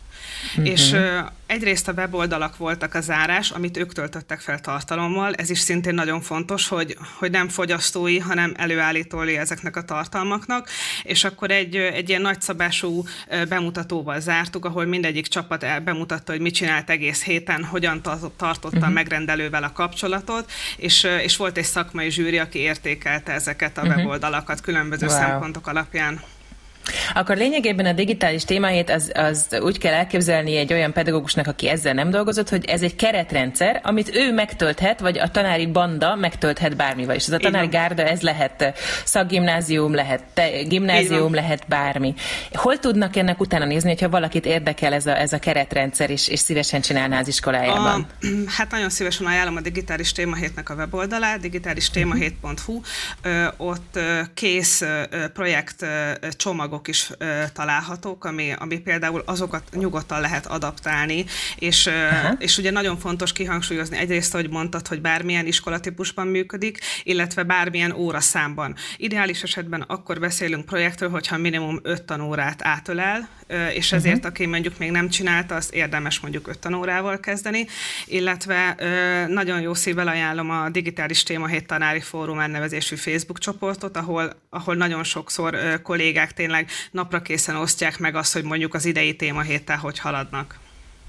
Uh-huh. 0.57 0.73
És 0.73 0.93
uh, 0.93 1.19
egyrészt 1.47 1.89
a 1.89 1.93
weboldalak 1.93 2.57
voltak 2.57 2.95
a 2.95 3.00
zárás, 3.00 3.50
amit 3.50 3.77
ők 3.77 3.93
töltöttek 3.93 4.41
fel 4.41 4.61
tartalommal, 4.61 5.35
ez 5.35 5.50
is 5.50 5.59
szintén 5.59 5.95
nagyon 5.95 6.21
fontos, 6.21 6.69
hogy, 6.69 6.97
hogy 7.19 7.31
nem 7.31 7.49
fogyasztói, 7.49 8.19
hanem 8.19 8.55
előállítói 8.57 9.37
ezeknek 9.37 9.77
a 9.77 9.83
tartalmaknak, 9.83 10.69
és 11.03 11.25
akkor 11.25 11.50
egy, 11.50 11.77
egy 11.77 12.09
ilyen 12.09 12.21
nagyszabású 12.21 13.05
bemutatóval 13.49 14.21
zártuk, 14.21 14.65
ahol 14.65 14.85
mindegyik 14.85 15.27
csapat 15.27 15.83
bemutatta, 15.85 16.33
hogy 16.33 16.41
mit 16.41 16.55
csinált 16.55 16.91
egész 16.91 17.23
héten, 17.23 17.65
hogyan 17.65 18.03
tartotta 18.03 18.69
uh-huh. 18.69 18.87
a 18.87 18.89
megrendelővel 18.89 19.62
a 19.62 19.73
kapcsolatot, 19.73 20.53
és, 20.77 21.07
és 21.23 21.37
volt 21.37 21.57
egy 21.57 21.65
szakmai 21.65 22.11
zsűri, 22.11 22.39
aki 22.39 22.59
értékelte 22.59 23.33
ezeket 23.33 23.79
a 23.79 23.81
uh-huh. 23.81 23.97
weboldalakat 23.97 24.61
különböző 24.61 25.07
wow. 25.07 25.17
szempontok 25.17 25.67
alapján. 25.67 26.21
Akkor 27.15 27.37
lényegében 27.37 27.87
a 27.87 27.93
digitális 27.93 28.45
témáját 28.45 28.91
az, 28.91 29.13
az 29.15 29.47
úgy 29.61 29.79
kell 29.79 29.93
elképzelni 29.93 30.57
egy 30.57 30.73
olyan 30.73 30.93
pedagógusnak, 30.93 31.47
aki 31.47 31.69
ezzel 31.69 31.93
nem 31.93 32.11
dolgozott, 32.11 32.49
hogy 32.49 32.65
ez 32.65 32.83
egy 32.83 32.97
keretrendszer, 32.97 33.81
amit 33.85 34.17
ő 34.17 34.33
megtölthet, 34.33 35.01
vagy 35.01 35.19
a 35.19 35.29
tanári 35.29 35.67
banda 35.67 36.15
megtölthet 36.15 36.77
bármivel. 36.77 37.15
És 37.15 37.27
ez 37.27 37.33
a 37.33 37.39
tanári 37.39 37.67
gárda, 37.67 38.03
ez 38.03 38.21
lehet 38.21 38.79
szakgimnázium, 39.05 39.95
lehet 39.95 40.23
te, 40.35 40.63
gimnázium, 40.63 41.35
lehet 41.35 41.65
bármi. 41.69 42.15
Hol 42.53 42.79
tudnak 42.79 43.17
ennek 43.17 43.41
utána 43.41 43.65
nézni, 43.65 43.89
hogyha 43.89 44.09
valakit 44.09 44.47
érdekel 44.47 44.93
ez 44.93 45.07
a, 45.07 45.19
ez 45.19 45.33
a 45.33 45.39
keretrendszer, 45.39 46.11
és, 46.11 46.29
és 46.29 46.39
szívesen 46.39 46.81
csinálná 46.81 47.19
az 47.19 47.29
iskolájában? 47.29 48.07
A, 48.21 48.27
hát 48.57 48.71
nagyon 48.71 48.91
szívesen 48.91 49.27
ajánlom 49.27 49.57
a 49.57 49.61
digitális 49.61 50.13
témahétnek 50.13 50.71
a 50.71 50.75
weboldalát, 50.75 51.41
digitális 51.41 51.91
témahét.hu. 51.91 52.81
Ott 53.57 53.99
kész 54.35 54.83
projekt 55.33 55.87
csomag 56.37 56.70
anyagok 56.71 56.89
is 56.89 57.11
ö, 57.19 57.43
találhatók, 57.53 58.25
ami, 58.25 58.53
ami 58.59 58.79
például 58.79 59.23
azokat 59.27 59.62
nyugodtan 59.73 60.21
lehet 60.21 60.47
adaptálni, 60.47 61.25
és, 61.59 61.87
ö, 61.87 62.09
és 62.39 62.59
ugye 62.59 62.71
nagyon 62.71 62.99
fontos 62.99 63.33
kihangsúlyozni 63.33 63.97
egyrészt, 63.97 64.33
hogy 64.33 64.50
mondtad, 64.50 64.87
hogy 64.87 65.00
bármilyen 65.00 65.47
iskolatípusban 65.47 66.27
működik, 66.27 66.79
illetve 67.03 67.43
bármilyen 67.43 67.93
óraszámban. 67.93 68.75
Ideális 68.97 69.43
esetben 69.43 69.81
akkor 69.81 70.21
beszélünk 70.21 70.65
projektről, 70.65 71.11
hogyha 71.11 71.37
minimum 71.37 71.81
öt 71.83 72.03
tanórát 72.03 72.62
átölel, 72.62 73.29
és 73.75 73.93
ezért, 73.93 74.17
uh-huh. 74.17 74.31
aki 74.31 74.47
mondjuk 74.47 74.79
még 74.79 74.91
nem 74.91 75.09
csinálta, 75.09 75.55
az 75.55 75.69
érdemes 75.73 76.21
mondjuk 76.21 76.49
öt 76.49 76.59
tanórával 76.59 77.21
kezdeni, 77.21 77.67
illetve 78.07 78.77
nagyon 79.29 79.61
jó 79.61 79.75
szívvel 79.75 80.09
ajánlom 80.09 80.50
a 80.50 80.69
Digitális 80.69 81.23
Témahét 81.23 81.67
Tanári 81.67 82.00
Fórum 82.00 82.39
elnevezésű 82.39 82.97
Facebook 82.97 83.39
csoportot, 83.39 83.97
ahol, 83.97 84.33
ahol 84.50 84.75
nagyon 84.75 85.05
sokszor 85.05 85.81
kollégák 85.83 86.33
tényleg 86.33 86.60
napra 86.90 87.23
készen 87.23 87.57
osztják 87.57 87.99
meg 87.99 88.14
azt, 88.14 88.33
hogy 88.33 88.43
mondjuk 88.43 88.75
az 88.75 88.85
idei 88.85 89.17
témahéttel 89.17 89.76
hogy 89.76 89.99
haladnak. 89.99 90.59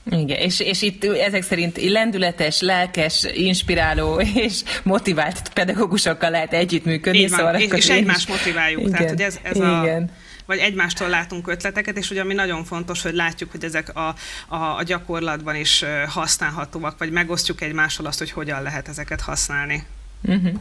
Igen, 0.09 0.37
és, 0.37 0.59
és 0.59 0.81
itt 0.81 1.03
ezek 1.03 1.43
szerint 1.43 1.81
lendületes, 1.81 2.61
lelkes, 2.61 3.23
inspiráló 3.33 4.19
és 4.45 4.61
motivált 4.83 5.53
pedagógusokkal 5.53 6.29
lehet 6.29 6.53
együttműködni. 6.53 7.19
Így 7.19 7.29
van, 7.29 7.39
szóval 7.39 7.55
és, 7.55 7.71
és 7.71 7.89
egymást 7.89 8.27
motiváljuk. 8.27 8.79
Igen, 8.79 8.91
Tehát, 8.91 9.09
hogy 9.09 9.21
ez, 9.21 9.39
ez 9.41 9.55
igen. 9.55 10.03
a 10.03 10.29
vagy 10.45 10.59
egymástól 10.59 11.09
látunk 11.09 11.47
ötleteket, 11.47 11.97
és 11.97 12.09
ugye 12.09 12.21
ami 12.21 12.33
nagyon 12.33 12.63
fontos, 12.63 13.01
hogy 13.01 13.13
látjuk, 13.13 13.51
hogy 13.51 13.63
ezek 13.63 13.95
a, 13.95 14.15
a, 14.47 14.55
a 14.55 14.83
gyakorlatban 14.85 15.55
is 15.55 15.83
használhatóak, 16.07 16.97
vagy 16.97 17.11
megosztjuk 17.11 17.61
egymással 17.61 18.05
azt, 18.05 18.19
hogy 18.19 18.31
hogyan 18.31 18.61
lehet 18.61 18.87
ezeket 18.87 19.21
használni. 19.21 19.85
Uh-huh. 20.27 20.51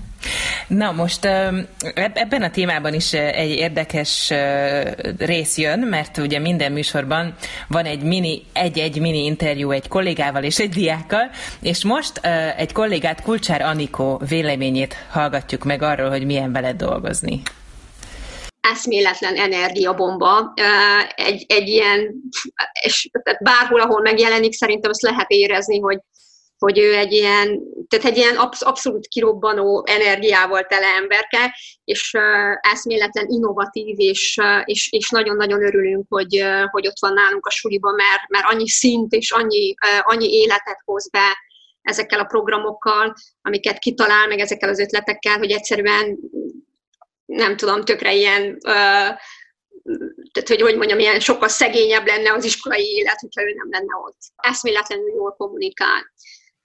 Na 0.67 0.93
most 0.93 1.25
ebben 1.95 2.43
a 2.43 2.51
témában 2.51 2.95
is 2.95 3.13
egy 3.13 3.51
érdekes 3.51 4.33
rész 5.19 5.59
jön, 5.59 5.79
mert 5.79 6.19
ugye 6.19 6.39
minden 6.39 6.73
műsorban 6.73 7.35
van 7.69 7.85
egy 7.85 8.03
mini, 8.03 8.43
egy-egy 8.53 9.01
mini 9.01 9.25
interjú 9.25 9.71
egy 9.71 9.89
kollégával 9.89 10.43
és 10.43 10.59
egy 10.59 10.71
diákkal, 10.71 11.31
és 11.61 11.85
most 11.85 12.21
egy 12.57 12.73
kollégát, 12.73 13.23
Kulcsár 13.23 13.63
Anikó 13.63 14.21
véleményét 14.29 14.97
hallgatjuk 15.11 15.65
meg 15.65 15.83
arról, 15.83 16.09
hogy 16.09 16.27
milyen 16.27 16.53
veled 16.53 16.77
dolgozni 16.77 17.43
eszméletlen 18.61 19.37
energiabomba, 19.37 20.53
egy, 21.15 21.45
egy 21.49 21.69
ilyen, 21.69 22.15
és 22.83 23.11
tehát 23.23 23.43
bárhol, 23.43 23.81
ahol 23.81 24.01
megjelenik, 24.01 24.53
szerintem 24.53 24.91
azt 24.91 25.03
lehet 25.03 25.31
érezni, 25.31 25.81
hogy, 25.81 26.01
hogy 26.61 26.79
ő 26.79 26.95
egy 26.95 27.13
ilyen, 27.13 27.61
tehát 27.89 28.07
egy 28.07 28.17
ilyen 28.17 28.37
absz- 28.37 28.63
abszolút 28.63 29.07
kirobbanó 29.07 29.85
energiával 29.87 30.63
tele 30.63 30.87
emberke, 30.87 31.57
és 31.85 32.13
uh, 32.13 32.73
eszméletlen 32.73 33.27
innovatív, 33.29 33.95
és, 33.99 34.37
uh, 34.43 34.63
és, 34.65 34.93
és 34.93 35.09
nagyon-nagyon 35.09 35.65
örülünk, 35.65 36.07
hogy, 36.09 36.43
uh, 36.43 36.65
hogy 36.71 36.87
ott 36.87 37.01
van 37.01 37.13
nálunk 37.13 37.47
a 37.47 37.51
suliban, 37.51 37.95
mert, 37.95 38.29
mert 38.29 38.45
annyi 38.53 38.69
szint 38.69 39.13
és 39.13 39.31
annyi, 39.31 39.75
uh, 39.75 40.13
annyi 40.13 40.33
életet 40.33 40.81
hoz 40.85 41.11
be 41.11 41.39
ezekkel 41.83 42.21
a 42.21 42.25
programokkal, 42.25 43.15
amiket 43.43 43.79
kitalál, 43.79 44.27
meg 44.27 44.39
ezekkel 44.39 44.69
az 44.69 44.79
ötletekkel, 44.79 45.39
hogy 45.39 45.51
egyszerűen 45.51 46.19
nem 47.25 47.57
tudom, 47.57 47.85
tökre 47.85 48.15
ilyen, 48.15 48.59
tehát 50.33 50.49
hogy 50.49 50.61
hogy 50.61 50.77
mondjam, 50.77 50.99
ilyen 50.99 51.21
sokkal 51.21 51.49
szegényebb 51.49 52.07
lenne 52.07 52.33
az 52.33 52.45
iskolai 52.45 52.85
élet, 52.85 53.21
hogyha 53.21 53.43
ő 53.43 53.53
nem 53.57 53.69
lenne 53.71 53.97
ott. 54.07 54.19
Eszméletlenül 54.37 55.15
jól 55.15 55.35
kommunikál. 55.39 56.13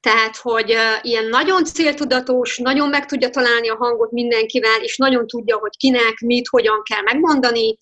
Tehát, 0.05 0.37
hogy 0.37 0.75
ilyen 1.01 1.25
nagyon 1.25 1.63
céltudatos, 1.63 2.57
nagyon 2.57 2.89
meg 2.89 3.05
tudja 3.05 3.29
találni 3.29 3.69
a 3.69 3.75
hangot 3.75 4.11
mindenkivel, 4.11 4.81
és 4.81 4.97
nagyon 4.97 5.27
tudja, 5.27 5.57
hogy 5.57 5.77
kinek, 5.77 6.19
mit, 6.19 6.47
hogyan 6.47 6.81
kell 6.83 7.01
megmondani, 7.01 7.77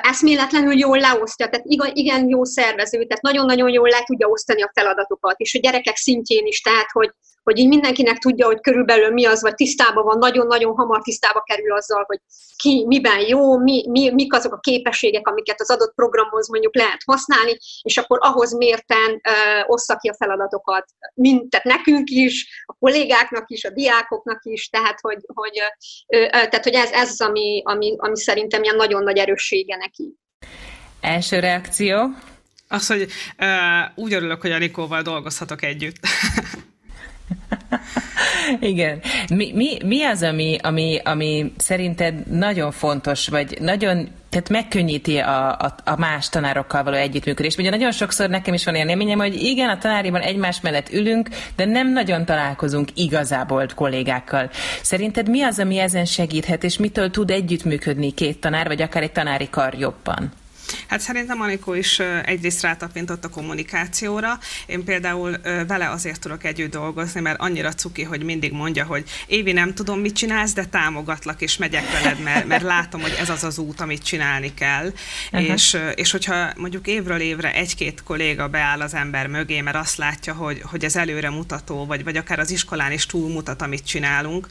eszméletlenül 0.00 0.78
jól 0.78 0.98
leosztja, 0.98 1.48
tehát 1.48 1.66
igen 1.92 2.28
jó 2.28 2.44
szervező, 2.44 3.06
tehát 3.06 3.22
nagyon-nagyon 3.22 3.68
jól 3.68 3.88
le 3.88 4.02
tudja 4.04 4.26
osztani 4.26 4.62
a 4.62 4.70
feladatokat, 4.74 5.38
és 5.38 5.54
a 5.54 5.58
gyerekek 5.58 5.96
szintjén 5.96 6.46
is, 6.46 6.60
tehát 6.60 6.90
hogy 6.92 7.10
hogy 7.48 7.58
így 7.58 7.68
mindenkinek 7.68 8.18
tudja, 8.18 8.46
hogy 8.46 8.60
körülbelül 8.60 9.10
mi 9.10 9.24
az, 9.24 9.42
vagy 9.42 9.54
tisztában 9.54 10.04
van, 10.04 10.18
nagyon-nagyon 10.18 10.74
hamar 10.74 11.02
tisztába 11.02 11.40
kerül 11.40 11.72
azzal, 11.72 12.04
hogy 12.06 12.20
ki 12.56 12.84
miben 12.86 13.20
jó, 13.20 13.58
mi, 13.58 13.84
mi, 13.88 14.10
mik 14.10 14.32
azok 14.34 14.52
a 14.52 14.58
képességek, 14.58 15.28
amiket 15.28 15.60
az 15.60 15.70
adott 15.70 15.94
programhoz 15.94 16.48
mondjuk 16.48 16.76
lehet 16.76 17.02
használni, 17.06 17.58
és 17.82 17.96
akkor 17.96 18.18
ahhoz 18.20 18.56
mérten 18.56 19.10
ö, 19.10 19.30
ossza 19.66 19.96
ki 19.96 20.08
a 20.08 20.14
feladatokat, 20.14 20.84
mint, 21.14 21.50
tehát 21.50 21.66
nekünk 21.66 22.08
is, 22.10 22.64
a 22.66 22.72
kollégáknak 22.78 23.50
is, 23.50 23.64
a 23.64 23.70
diákoknak 23.70 24.40
is, 24.44 24.68
tehát 24.68 24.98
hogy, 25.00 25.18
hogy, 25.34 25.58
ö, 26.06 26.16
ö, 26.16 26.28
tehát, 26.28 26.64
hogy 26.64 26.74
ez, 26.74 26.90
ez 26.90 27.08
az, 27.08 27.20
ami, 27.20 27.62
ami, 27.64 27.94
ami 27.98 28.16
szerintem 28.16 28.62
ilyen 28.62 28.76
nagyon 28.76 29.02
nagy 29.02 29.18
erőssége 29.18 29.76
neki. 29.76 30.14
Első 31.00 31.38
reakció? 31.38 32.08
Az, 32.68 32.86
hogy 32.86 33.02
uh, 33.38 34.04
úgy 34.04 34.12
örülök, 34.12 34.40
hogy 34.40 34.50
Anikóval 34.50 35.02
dolgozhatok 35.02 35.62
együtt. 35.62 35.96
Igen. 38.60 39.00
Mi, 39.34 39.52
mi, 39.54 39.78
mi 39.84 40.02
az, 40.02 40.22
ami, 40.22 40.56
ami, 40.62 41.00
ami 41.04 41.52
szerinted 41.56 42.26
nagyon 42.26 42.70
fontos, 42.70 43.28
vagy 43.28 43.58
nagyon 43.60 44.08
tehát 44.28 44.48
megkönnyíti 44.48 45.18
a, 45.18 45.48
a, 45.48 45.74
a 45.84 45.96
más 45.96 46.28
tanárokkal 46.28 46.82
való 46.82 46.96
együttműködést. 46.96 47.58
Ugye 47.58 47.70
nagyon 47.70 47.92
sokszor 47.92 48.28
nekem 48.28 48.54
is 48.54 48.64
van 48.64 48.74
ilyen 48.74 48.88
élményem, 48.88 49.18
hogy 49.18 49.34
igen, 49.34 49.68
a 49.68 49.78
tanáriban 49.78 50.20
egymás 50.20 50.60
mellett 50.60 50.92
ülünk, 50.92 51.28
de 51.56 51.64
nem 51.64 51.92
nagyon 51.92 52.24
találkozunk 52.24 52.88
igazából 52.94 53.66
kollégákkal. 53.74 54.50
Szerinted 54.82 55.28
mi 55.28 55.42
az, 55.42 55.58
ami 55.58 55.78
ezen 55.78 56.04
segíthet, 56.04 56.64
és 56.64 56.78
mitől 56.78 57.10
tud 57.10 57.30
együttműködni 57.30 58.10
két 58.10 58.40
tanár, 58.40 58.66
vagy 58.66 58.82
akár 58.82 59.02
egy 59.02 59.12
tanári 59.12 59.48
kar 59.50 59.74
jobban? 59.74 60.32
Hát 60.86 61.00
szerintem 61.00 61.40
Anikó 61.40 61.74
is 61.74 61.98
egyrészt 62.24 62.62
rátapintott 62.62 63.24
a 63.24 63.28
kommunikációra. 63.28 64.38
Én 64.66 64.84
például 64.84 65.36
vele 65.66 65.90
azért 65.90 66.20
tudok 66.20 66.44
együtt 66.44 66.70
dolgozni, 66.70 67.20
mert 67.20 67.40
annyira 67.40 67.72
cuki, 67.72 68.02
hogy 68.02 68.22
mindig 68.22 68.52
mondja, 68.52 68.84
hogy 68.84 69.04
Évi, 69.26 69.52
nem 69.52 69.74
tudom, 69.74 70.00
mit 70.00 70.14
csinálsz, 70.14 70.52
de 70.52 70.64
támogatlak, 70.64 71.40
és 71.40 71.56
megyek 71.56 71.90
veled, 71.92 72.22
mert, 72.22 72.46
mert 72.46 72.62
látom, 72.62 73.00
hogy 73.00 73.16
ez 73.18 73.28
az 73.28 73.44
az 73.44 73.58
út, 73.58 73.80
amit 73.80 74.02
csinálni 74.02 74.54
kell. 74.54 74.92
Uh-huh. 75.32 75.52
És, 75.52 75.78
és 75.94 76.10
hogyha 76.10 76.52
mondjuk 76.56 76.86
évről 76.86 77.20
évre 77.20 77.52
egy-két 77.52 78.02
kolléga 78.02 78.48
beáll 78.48 78.80
az 78.80 78.94
ember 78.94 79.26
mögé, 79.26 79.60
mert 79.60 79.76
azt 79.76 79.96
látja, 79.96 80.34
hogy, 80.34 80.60
hogy 80.62 80.84
ez 80.84 80.96
előre 80.96 81.30
mutató, 81.30 81.86
vagy, 81.86 82.04
vagy 82.04 82.16
akár 82.16 82.38
az 82.38 82.50
iskolán 82.50 82.92
is 82.92 83.06
túlmutat, 83.06 83.62
amit 83.62 83.86
csinálunk, 83.86 84.48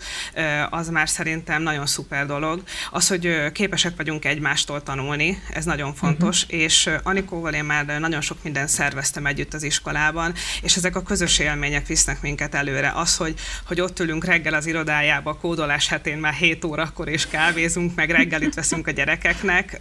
az 0.69 0.89
már 0.89 1.09
szerintem 1.09 1.61
nagyon 1.61 1.85
szuper 1.85 2.25
dolog. 2.25 2.63
Az, 2.91 3.07
hogy 3.07 3.51
képesek 3.51 3.95
vagyunk 3.95 4.25
egymástól 4.25 4.83
tanulni, 4.83 5.41
ez 5.53 5.65
nagyon 5.65 5.93
fontos 5.93 6.05
fontos, 6.07 6.43
uh-huh. 6.43 6.59
és 6.59 6.89
Anikóval 7.03 7.53
én 7.53 7.63
már 7.63 7.85
nagyon 7.85 8.21
sok 8.21 8.37
mindent 8.43 8.69
szerveztem 8.69 9.25
együtt 9.25 9.53
az 9.53 9.63
iskolában, 9.63 10.33
és 10.61 10.75
ezek 10.75 10.95
a 10.95 11.03
közös 11.03 11.39
élmények 11.39 11.87
visznek 11.87 12.21
minket 12.21 12.55
előre. 12.55 12.91
Az, 12.95 13.17
hogy, 13.17 13.33
hogy 13.67 13.81
ott 13.81 13.99
ülünk 13.99 14.25
reggel 14.25 14.53
az 14.53 14.65
irodájába, 14.65 15.37
kódolás 15.37 15.87
hetén 15.87 16.17
már 16.17 16.33
7 16.33 16.65
órakor 16.65 17.07
és 17.07 17.27
kávézunk, 17.27 17.95
meg 17.95 18.09
reggelit 18.09 18.53
veszünk 18.53 18.87
a 18.87 18.91
gyerekeknek, 18.91 19.79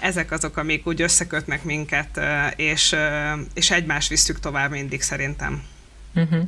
ezek 0.00 0.30
azok, 0.30 0.56
amik 0.56 0.86
úgy 0.86 1.02
összekötnek 1.02 1.64
minket, 1.64 2.20
és, 2.56 2.96
és 3.54 3.70
egymást 3.70 4.08
visszük 4.08 4.40
tovább 4.40 4.70
mindig 4.70 5.02
szerintem. 5.02 5.62
Uh-huh. 6.14 6.42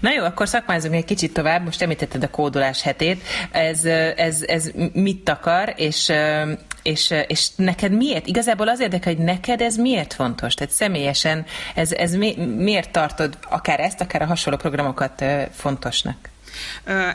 Na 0.00 0.12
jó, 0.12 0.24
akkor 0.24 0.48
szakmázunk 0.48 0.94
egy 0.94 1.04
kicsit 1.04 1.32
tovább. 1.32 1.64
Most 1.64 1.82
említetted 1.82 2.22
a 2.22 2.30
kódolás 2.30 2.82
hetét. 2.82 3.22
Ez, 3.50 3.84
ez, 4.16 4.42
ez 4.42 4.70
mit 4.92 5.28
akar, 5.28 5.72
és, 5.76 6.12
és, 6.86 7.14
és 7.26 7.48
neked 7.56 7.92
miért? 7.92 8.26
Igazából 8.26 8.68
az 8.68 8.80
érdekel, 8.80 9.14
hogy 9.14 9.24
neked 9.24 9.60
ez 9.60 9.76
miért 9.76 10.14
fontos? 10.14 10.54
Tehát 10.54 10.72
személyesen 10.72 11.44
ez, 11.74 11.92
ez 11.92 12.14
mi, 12.14 12.34
miért 12.56 12.90
tartod 12.90 13.38
akár 13.48 13.80
ezt, 13.80 14.00
akár 14.00 14.22
a 14.22 14.26
hasonló 14.26 14.58
programokat 14.58 15.24
fontosnak? 15.52 16.16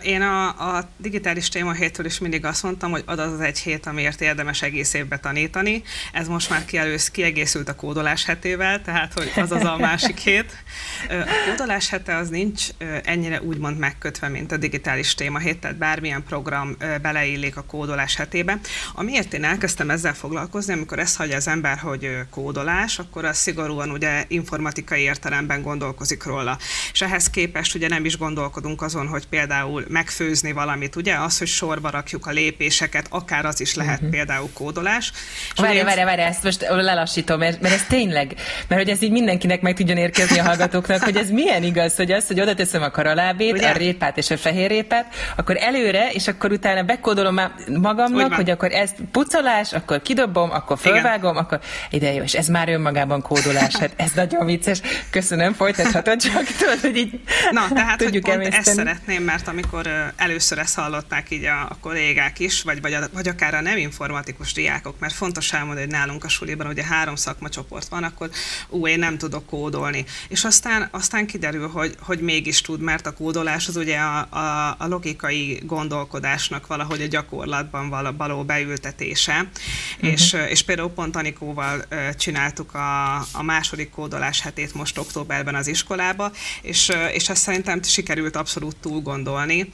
Én 0.01 0.21
a, 0.21 0.47
a 0.47 0.89
digitális 0.97 1.49
téma 1.49 1.71
héttől 1.71 2.05
is 2.05 2.19
mindig 2.19 2.45
azt 2.45 2.63
mondtam, 2.63 2.91
hogy 2.91 3.03
az 3.05 3.19
az 3.19 3.39
egy 3.39 3.59
hét, 3.59 3.85
amiért 3.85 4.21
érdemes 4.21 4.61
egész 4.61 4.93
évbe 4.93 5.17
tanítani. 5.19 5.83
Ez 6.11 6.27
most 6.27 6.49
már 6.49 6.65
kielősz, 6.65 7.09
kiegészült 7.09 7.69
a 7.69 7.75
kódolás 7.75 8.25
hetével, 8.25 8.81
tehát 8.81 9.13
hogy 9.13 9.31
az 9.35 9.51
az 9.51 9.63
a 9.63 9.77
másik 9.77 10.17
hét. 10.27 10.63
A 11.09 11.49
kódolás 11.49 11.89
hete 11.89 12.15
az 12.15 12.29
nincs 12.29 12.63
ennyire 13.03 13.41
úgymond 13.41 13.77
megkötve, 13.77 14.27
mint 14.27 14.51
a 14.51 14.57
digitális 14.57 15.15
téma 15.15 15.37
hét, 15.37 15.59
tehát 15.59 15.77
bármilyen 15.77 16.23
program 16.23 16.77
beleillik 17.01 17.57
a 17.57 17.63
kódolás 17.63 18.15
hetébe. 18.15 18.59
Amiért 18.93 19.33
én 19.33 19.43
elkezdtem 19.43 19.89
ezzel 19.89 20.13
foglalkozni, 20.13 20.73
amikor 20.73 20.99
ezt 20.99 21.15
hagyja 21.15 21.35
az 21.35 21.47
ember, 21.47 21.77
hogy 21.77 22.17
kódolás, 22.29 22.99
akkor 22.99 23.25
az 23.25 23.37
szigorúan 23.37 23.91
ugye 23.91 24.25
informatikai 24.27 25.01
értelemben 25.01 25.61
gondolkozik 25.61 26.23
róla. 26.23 26.57
És 26.91 27.01
ehhez 27.01 27.29
képest 27.29 27.75
ugye 27.75 27.87
nem 27.87 28.05
is 28.05 28.17
gondolkodunk 28.17 28.81
azon, 28.81 29.07
hogy 29.07 29.27
például 29.31 29.85
megfőzni 29.87 30.51
valamit, 30.51 30.95
ugye? 30.95 31.15
Az, 31.15 31.37
hogy 31.37 31.47
sorba 31.47 31.89
rakjuk 31.89 32.25
a 32.25 32.31
lépéseket, 32.31 33.05
akár 33.09 33.45
az 33.45 33.61
is 33.61 33.75
lehet 33.75 33.95
uh-huh. 33.95 34.09
például 34.09 34.49
kódolás. 34.53 35.11
Várj, 35.55 35.81
várj, 35.81 36.03
várj, 36.03 36.21
ezt 36.21 36.43
most 36.43 36.65
lelassítom, 36.69 37.39
mert, 37.39 37.61
mert 37.61 37.73
ez 37.73 37.83
tényleg, 37.87 38.35
mert 38.67 38.81
hogy 38.81 38.89
ez 38.89 39.01
így 39.01 39.11
mindenkinek 39.11 39.61
meg 39.61 39.75
tudjon 39.75 39.97
érkezni 39.97 40.39
a 40.39 40.43
hallgatóknak, 40.43 41.03
hogy 41.03 41.15
ez 41.15 41.29
milyen 41.29 41.63
igaz, 41.63 41.95
hogy 41.95 42.11
az, 42.11 42.27
hogy 42.27 42.41
oda 42.41 42.53
teszem 42.53 42.81
a 42.81 42.89
karalábét, 42.89 43.51
ugye? 43.51 43.69
a 43.69 43.73
répát 43.73 44.17
és 44.17 44.29
a 44.29 44.37
fehér 44.37 44.69
répát, 44.69 45.13
akkor 45.35 45.57
előre, 45.59 46.09
és 46.11 46.27
akkor 46.27 46.51
utána 46.51 46.83
bekódolom 46.83 47.39
magamnak, 47.67 48.33
hogy 48.33 48.49
akkor 48.49 48.71
ez 48.71 48.91
pucolás, 49.11 49.73
akkor 49.73 50.01
kidobom, 50.01 50.51
akkor 50.51 50.77
fölvágom, 50.77 51.31
Igen. 51.31 51.43
akkor 51.43 51.59
ide 51.89 52.13
jó, 52.13 52.23
és 52.23 52.33
ez 52.33 52.47
már 52.47 52.69
önmagában 52.69 53.21
kódolás. 53.21 53.75
Hát 53.75 53.93
ez 53.95 54.11
nagyon 54.15 54.45
vicces. 54.45 54.81
Köszönöm, 55.09 55.53
folytathatod 55.53 56.21
csak, 56.21 56.43
tudod, 56.43 56.79
hogy 56.79 56.97
így 56.97 57.19
Na, 57.51 57.67
tehát 57.73 57.97
tudjuk 57.97 58.25
hogy 58.25 58.37
pont 58.37 58.53
ezt 58.53 58.73
szeretném, 58.73 59.20
mert 59.23 59.47
amikor 59.47 60.13
először 60.15 60.57
ezt 60.57 60.75
hallották 60.75 61.31
így 61.31 61.43
a, 61.43 61.61
a 61.61 61.77
kollégák 61.79 62.39
is, 62.39 62.61
vagy, 62.61 62.81
vagy, 62.81 62.93
a, 62.93 63.09
vagy 63.13 63.27
akár 63.27 63.53
a 63.53 63.61
nem 63.61 63.77
informatikus 63.77 64.53
diákok, 64.53 64.99
mert 64.99 65.13
fontos 65.13 65.53
elmondani, 65.53 65.85
hogy 65.85 65.95
nálunk 65.95 66.23
a 66.23 66.27
suliban 66.29 66.67
ugye 66.67 66.83
három 66.83 67.15
szakmacsoport 67.15 67.87
van, 67.87 68.03
akkor 68.03 68.29
ú, 68.69 68.87
én 68.87 68.99
nem 68.99 69.17
tudok 69.17 69.45
kódolni. 69.45 70.05
És 70.27 70.43
aztán, 70.43 70.87
aztán 70.91 71.25
kiderül, 71.25 71.67
hogy, 71.67 71.95
hogy 71.99 72.19
mégis 72.19 72.61
tud, 72.61 72.81
mert 72.81 73.07
a 73.07 73.13
kódolás 73.13 73.67
az 73.67 73.75
ugye 73.75 73.97
a, 73.97 74.27
a, 74.29 74.75
a 74.77 74.87
logikai 74.87 75.61
gondolkodásnak 75.65 76.67
valahogy 76.67 77.01
a 77.01 77.07
gyakorlatban 77.07 78.15
való 78.17 78.43
beültetése. 78.43 79.33
Uh-huh. 79.33 80.11
És, 80.11 80.33
és 80.49 80.61
például 80.61 80.89
pont 80.89 81.15
Anikóval 81.15 81.85
csináltuk 82.17 82.73
a, 82.73 83.15
a 83.15 83.43
második 83.43 83.89
kódolás 83.89 84.41
hetét 84.41 84.73
most 84.73 84.97
októberben 84.97 85.55
az 85.55 85.67
iskolába, 85.67 86.31
és, 86.61 86.91
és 87.11 87.29
ezt 87.29 87.41
szerintem 87.41 87.83
sikerült 87.83 88.35
abszolút 88.35 88.75
túl 88.75 89.01
gondolni. 89.11 89.69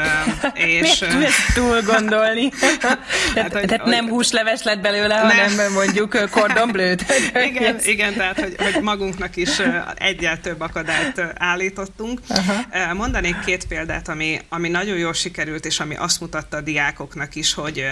és, 0.54 0.98
Miért 0.98 1.54
túl 1.54 1.82
gondolni? 1.82 2.48
tehát, 2.48 2.98
hát, 3.54 3.66
tehát 3.66 3.84
nem 3.84 4.08
húsleves 4.08 4.62
lett 4.62 4.80
belőle, 4.80 5.22
nem. 5.22 5.28
hanem 5.28 5.72
mondjuk 5.72 6.30
kordonblőt. 6.30 7.04
igen, 7.50 7.78
igen, 7.84 8.14
tehát 8.14 8.40
hogy, 8.40 8.54
hogy 8.58 8.82
magunknak 8.82 9.36
is 9.36 9.50
egyel 9.94 10.40
több 10.40 10.60
akadályt 10.60 11.22
állítottunk. 11.34 12.20
Uh-huh. 12.28 12.92
Mondanék 12.94 13.40
két 13.44 13.66
példát, 13.66 14.08
ami, 14.08 14.40
ami 14.48 14.68
nagyon 14.68 14.96
jól 14.96 15.12
sikerült, 15.12 15.66
és 15.66 15.80
ami 15.80 15.96
azt 15.96 16.20
mutatta 16.20 16.56
a 16.56 16.60
diákoknak 16.60 17.34
is, 17.34 17.54
hogy 17.54 17.84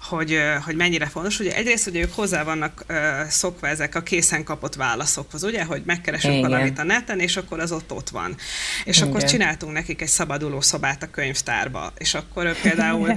hogy, 0.00 0.38
hogy 0.64 0.76
mennyire 0.76 1.06
fontos. 1.06 1.38
Ugye 1.38 1.54
egyrészt, 1.54 1.84
hogy 1.84 1.96
ők 1.96 2.14
hozzá 2.14 2.42
vannak 2.42 2.84
szokva 3.28 3.68
ezek 3.68 3.94
a 3.94 4.02
készen 4.02 4.44
kapott 4.44 4.74
válaszokhoz, 4.74 5.44
ugye, 5.44 5.64
hogy 5.64 5.82
megkeresünk 5.86 6.34
Igen. 6.34 6.50
valamit 6.50 6.78
a 6.78 6.84
neten, 6.84 7.20
és 7.20 7.36
akkor 7.36 7.60
az 7.60 7.72
ott 7.72 7.92
ott 7.92 8.08
van. 8.08 8.36
És 8.84 8.96
Igen. 8.96 9.08
akkor 9.08 9.24
csináltunk 9.24 9.72
nekik 9.72 10.02
egy 10.02 10.08
szabaduló 10.08 10.60
szobát 10.60 11.02
a 11.02 11.10
könyvtárba. 11.10 11.92
És 11.98 12.14
akkor 12.14 12.60
például 12.60 13.14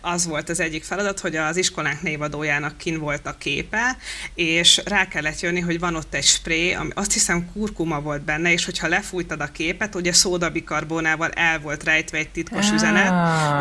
az 0.00 0.26
volt 0.26 0.48
az 0.48 0.60
egyik 0.60 0.84
feladat, 0.84 1.20
hogy 1.20 1.36
az 1.36 1.56
iskolánk 1.56 2.02
névadójának 2.02 2.76
kin 2.76 2.98
volt 2.98 3.26
a 3.26 3.36
képe, 3.38 3.96
és 4.34 4.80
rá 4.84 5.08
kellett 5.08 5.40
jönni, 5.40 5.60
hogy 5.60 5.78
van 5.78 5.94
ott 5.94 6.14
egy 6.14 6.24
spré, 6.24 6.72
ami 6.72 6.90
azt 6.94 7.12
hiszem 7.12 7.50
kurkuma 7.52 8.00
volt 8.00 8.22
benne, 8.22 8.52
és 8.52 8.64
hogyha 8.64 8.88
lefújtad 8.88 9.40
a 9.40 9.46
képet, 9.46 9.94
ugye 9.94 10.12
szódabikarbonával 10.12 11.30
el 11.30 11.58
volt 11.58 11.84
rejtve 11.84 12.18
egy 12.18 12.28
titkos 12.28 12.66
ah, 12.66 12.74
üzenet, 12.74 13.10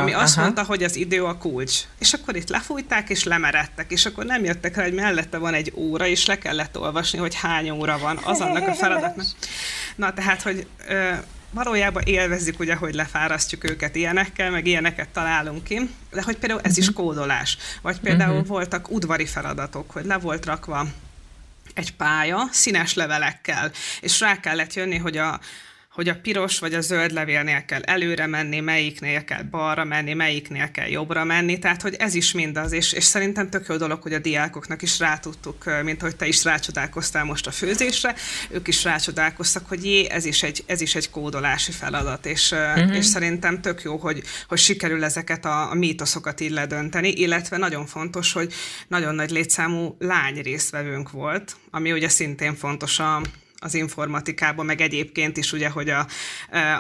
ami 0.02 0.14
azt 0.14 0.34
aha. 0.34 0.42
mondta, 0.42 0.64
hogy 0.64 0.84
az 0.84 0.96
idő 0.96 1.24
a 1.24 1.38
kulcs 1.38 1.85
és 2.00 2.14
akkor 2.14 2.36
itt 2.36 2.50
lefújták, 2.50 3.10
és 3.10 3.24
lemeredtek, 3.24 3.92
és 3.92 4.06
akkor 4.06 4.26
nem 4.26 4.44
jöttek 4.44 4.76
rá, 4.76 4.84
hogy 4.84 4.94
mellette 4.94 5.38
van 5.38 5.54
egy 5.54 5.72
óra, 5.76 6.06
és 6.06 6.26
le 6.26 6.38
kellett 6.38 6.78
olvasni, 6.78 7.20
hogy 7.20 7.36
hány 7.36 7.70
óra 7.70 7.98
van, 7.98 8.20
az 8.24 8.42
annak 8.42 8.68
a 8.68 8.74
feladatnak. 8.74 9.26
Na, 9.96 10.14
tehát, 10.14 10.42
hogy 10.42 10.68
ö, 10.88 11.12
valójában 11.52 12.04
élvezzük 12.06 12.60
ugye, 12.60 12.76
hogy 12.76 12.94
lefárasztjuk 12.94 13.70
őket 13.70 13.96
ilyenekkel, 13.96 14.52
meg 14.52 14.68
ilyeneket 14.68 15.10
találunk 15.10 15.64
ki, 15.64 15.90
de 16.12 16.22
hogy 16.22 16.38
például 16.38 16.62
ez 16.64 16.78
is 16.78 16.86
mhm. 16.90 16.96
kódolás. 16.96 17.58
Vagy 17.82 18.00
például 18.00 18.34
uh-huh. 18.34 18.48
voltak 18.48 18.92
udvari 18.92 19.26
feladatok, 19.26 19.92
hogy 19.92 20.06
le 20.06 20.18
volt 20.18 20.46
rakva 20.46 20.88
egy 21.74 21.96
pálya 21.96 22.48
színes 22.52 22.94
levelekkel, 22.94 23.72
és 24.02 24.20
rá 24.20 24.40
kellett 24.40 24.74
jönni, 24.74 24.98
hogy 24.98 25.18
a, 25.18 25.40
hogy 25.96 26.10
a 26.10 26.20
piros 26.22 26.60
vagy 26.60 26.74
a 26.74 26.82
zöld 26.82 27.12
levélnél 27.12 27.66
kell 27.66 27.82
előre 27.82 28.28
menni, 28.28 28.60
melyiknél 28.60 29.24
kell 29.24 29.44
balra 29.44 29.84
menni, 29.84 30.14
melyiknél 30.14 30.72
kell 30.72 30.88
jobbra 30.88 31.24
menni, 31.24 31.60
tehát 31.60 31.82
hogy 31.82 31.96
ez 32.00 32.14
is 32.14 32.32
mindaz, 32.32 32.72
és, 32.72 32.94
és 32.94 33.04
szerintem 33.04 33.50
tök 33.50 33.66
jó 33.68 33.76
dolog, 33.76 34.02
hogy 34.02 34.14
a 34.14 34.20
diákoknak 34.20 34.82
is 34.82 35.00
rá 35.00 35.18
tudtuk, 35.18 35.84
mint 35.84 36.02
hogy 36.02 36.16
te 36.16 36.28
is 36.28 36.44
rácsodálkoztál 36.44 37.24
most 37.24 37.48
a 37.48 37.52
főzésre, 37.52 38.16
ők 38.50 38.68
is 38.68 38.84
rácsodálkoztak, 38.84 39.68
hogy 39.68 39.86
jé, 39.86 40.10
ez 40.10 40.26
is 40.26 40.44
egy, 40.44 40.64
ez 40.66 40.82
is 40.82 40.96
egy 40.96 41.10
kódolási 41.10 41.72
feladat, 41.72 42.26
és, 42.26 42.52
uh-huh. 42.52 42.96
és 42.96 43.06
szerintem 43.06 43.62
tök 43.62 43.82
jó, 43.82 43.98
hogy, 43.98 44.24
hogy 44.48 44.58
sikerül 44.58 45.04
ezeket 45.04 45.46
a, 45.46 45.72
a 45.72 45.74
mítoszokat 45.74 46.40
így 46.40 46.52
ledönteni, 46.52 47.10
illetve 47.10 47.58
nagyon 47.58 47.86
fontos, 47.86 48.34
hogy 48.34 48.54
nagyon 48.88 49.16
nagy 49.16 49.30
létszámú 49.30 49.96
lány 50.00 50.42
résztvevőnk 50.42 51.12
volt, 51.12 51.56
ami 51.72 51.92
ugye 51.92 52.10
szintén 52.10 52.56
fontos 52.56 53.00
a, 53.00 53.22
az 53.66 53.74
informatikában, 53.74 54.66
meg 54.66 54.82
egyébként 54.82 55.38
is 55.38 55.52
ugye, 55.52 55.70
hogy 55.70 55.90
a, 55.90 56.08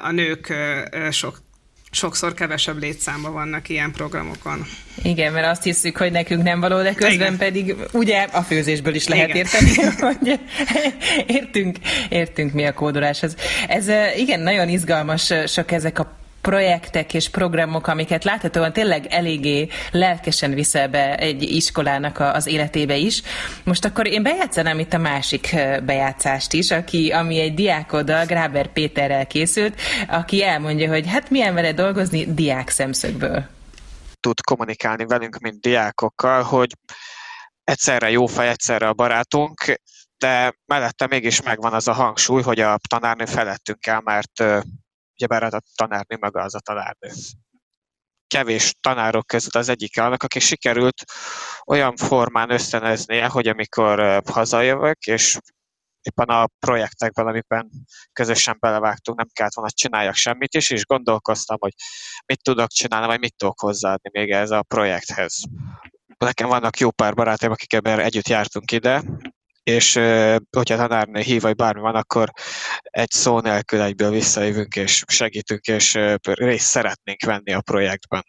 a 0.04 0.12
nők 0.12 0.54
sok 1.12 1.44
sokszor 1.92 2.33
kevesebb 2.33 2.79
létszámban 2.79 3.33
vannak 3.33 3.70
ilyen 3.70 3.92
programokon. 3.92 4.66
Igen, 5.03 5.33
mert 5.33 5.48
azt 5.48 5.64
hiszük, 5.64 5.98
hogy 5.98 6.12
nekünk 6.12 6.44
nem 6.44 6.59
való, 6.59 6.81
de 6.81 6.94
közben 6.94 7.14
Igen. 7.33 7.38
pedig 7.38 7.75
ugye 7.92 8.22
a 8.22 8.42
főzésből 8.42 8.96
is 8.96 9.07
lehet 9.07 9.29
igen. 9.29 9.38
érteni, 9.38 9.74
hogy 10.07 10.40
értünk, 11.27 11.77
értünk 12.09 12.53
mi 12.53 12.66
a 12.66 12.74
kódoláshoz. 12.74 13.36
Ez 13.68 13.88
igen, 14.18 14.40
nagyon 14.40 14.70
izgalmas 14.70 15.33
sok 15.46 15.72
ezek 15.72 16.00
a 16.00 16.25
projektek 16.46 17.14
és 17.14 17.29
programok, 17.29 17.88
amiket 17.88 18.24
láthatóan 18.24 18.74
tényleg 18.74 19.05
eléggé 19.05 19.68
lelkesen 19.92 20.53
viszel 20.53 20.88
be 20.88 21.18
egy 21.18 21.44
iskolának 21.44 22.20
az 22.20 22.48
életébe 22.48 22.96
is. 22.96 23.22
Most 23.64 23.86
akkor 23.86 24.08
én 24.08 24.24
bejátszanám 24.24 24.79
itt 24.79 24.94
a 24.94 24.98
másik 24.98 25.55
bejátszást 25.86 26.53
is, 26.53 26.72
aki, 26.72 27.12
ami 27.12 27.40
egy 27.40 27.53
diákoddal, 27.53 28.25
Gráber 28.25 28.68
Péterrel 28.68 29.27
készült, 29.27 29.81
aki 30.08 30.44
elmondja, 30.44 30.90
hogy 30.90 31.08
hát 31.08 31.29
milyen 31.29 31.53
vele 31.53 31.74
dolgozni 31.74 32.34
diák 32.34 32.70
szemszögből. 32.70 33.46
Tud 34.20 34.42
kommunikálni 34.42 35.05
velünk, 35.05 35.38
mint 35.38 35.62
diákokkal, 35.62 36.44
hogy 36.44 36.72
egyszerre 37.64 38.10
jó 38.10 38.25
fej, 38.25 38.50
egyszerre 38.50 38.88
a 38.88 38.94
barátunk, 38.94 39.79
de 40.18 40.53
mellette 40.66 41.08
mégis 41.08 41.42
megvan 41.42 41.74
az 41.74 41.88
a 41.88 41.94
hangsúly, 41.94 42.42
hogy 42.42 42.60
a 42.60 42.77
tanárnő 42.90 43.25
felettünk 43.25 43.86
el, 43.86 44.01
mert 44.03 44.44
ugyebár 45.16 45.44
a 45.54 45.62
tanárnő 45.75 46.18
maga 46.20 46.42
az 46.42 46.56
a 46.56 46.60
tanárnő. 46.60 47.12
Kevés 48.28 48.75
tanárok 48.82 49.28
között 49.28 49.56
az 49.56 49.70
egyik 49.70 50.00
annak, 50.00 50.24
aki 50.24 50.40
sikerült 50.40 51.04
olyan 51.66 51.96
formán 51.96 52.50
összeneznie, 52.50 53.28
hogy 53.28 53.48
amikor 53.48 54.22
hazajövök, 54.25 55.06
és 55.06 55.38
éppen 56.01 56.28
a 56.28 56.48
projektekben, 56.60 57.28
amiben 57.28 57.70
közösen 58.14 58.58
belevágtunk, 58.60 59.18
nem 59.18 59.28
kellett 59.34 59.54
volna 59.54 59.72
csináljak 59.72 60.16
semmit 60.16 60.54
is, 60.54 60.70
és 60.70 60.86
gondolkoztam, 60.86 61.58
hogy 61.60 61.74
mit 62.25 62.44
tudok 62.44 62.70
csinálni, 62.70 63.08
vagy 63.08 63.20
mit 63.20 63.36
tudok 63.38 63.60
hozzáadni 63.60 64.10
még 64.14 64.32
ez 64.32 64.51
a 64.51 64.64
projekthez. 64.64 65.44
Nekem 66.18 66.48
vannak 66.48 66.80
jó 66.80 66.92
pár 66.92 67.14
barátaim, 67.14 67.51
akik 67.51 67.74
ebben 67.74 68.00
együtt 68.00 68.28
jártunk 68.28 68.72
ide, 68.72 69.04
és 69.66 69.94
hogyha 70.58 70.78
tanárnő 70.78 71.22
hív, 71.22 71.42
vagy 71.42 71.56
bármi 71.56 71.82
van, 71.82 71.96
akkor 71.96 72.30
egy 72.82 73.12
szó 73.12 73.40
nélkül 73.40 73.82
egyből 73.82 74.10
visszajövünk, 74.10 74.75
és 74.75 75.04
segítünk, 75.08 75.66
és 75.66 76.00
részt 76.22 76.66
szeretnénk 76.66 77.25
venni 77.25 77.54
a 77.54 77.62
projektben. 77.62 78.24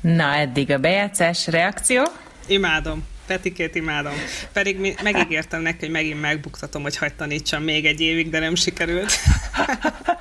Na, 0.00 0.34
eddig 0.34 0.70
a 0.70 0.78
bejátszás 0.78 1.46
reakció? 1.46 2.02
Imádom. 2.46 3.06
Petikét 3.26 3.74
imádom. 3.74 4.12
Pedig 4.52 4.96
megígértem 5.02 5.62
neki, 5.62 5.78
hogy 5.78 5.90
megint 5.90 6.20
megbuktatom, 6.20 6.82
hogy 6.82 6.96
hagyd 6.96 7.14
tanítsam 7.14 7.62
még 7.62 7.86
egy 7.86 8.00
évig, 8.00 8.30
de 8.30 8.38
nem 8.38 8.54
sikerült. 8.54 9.12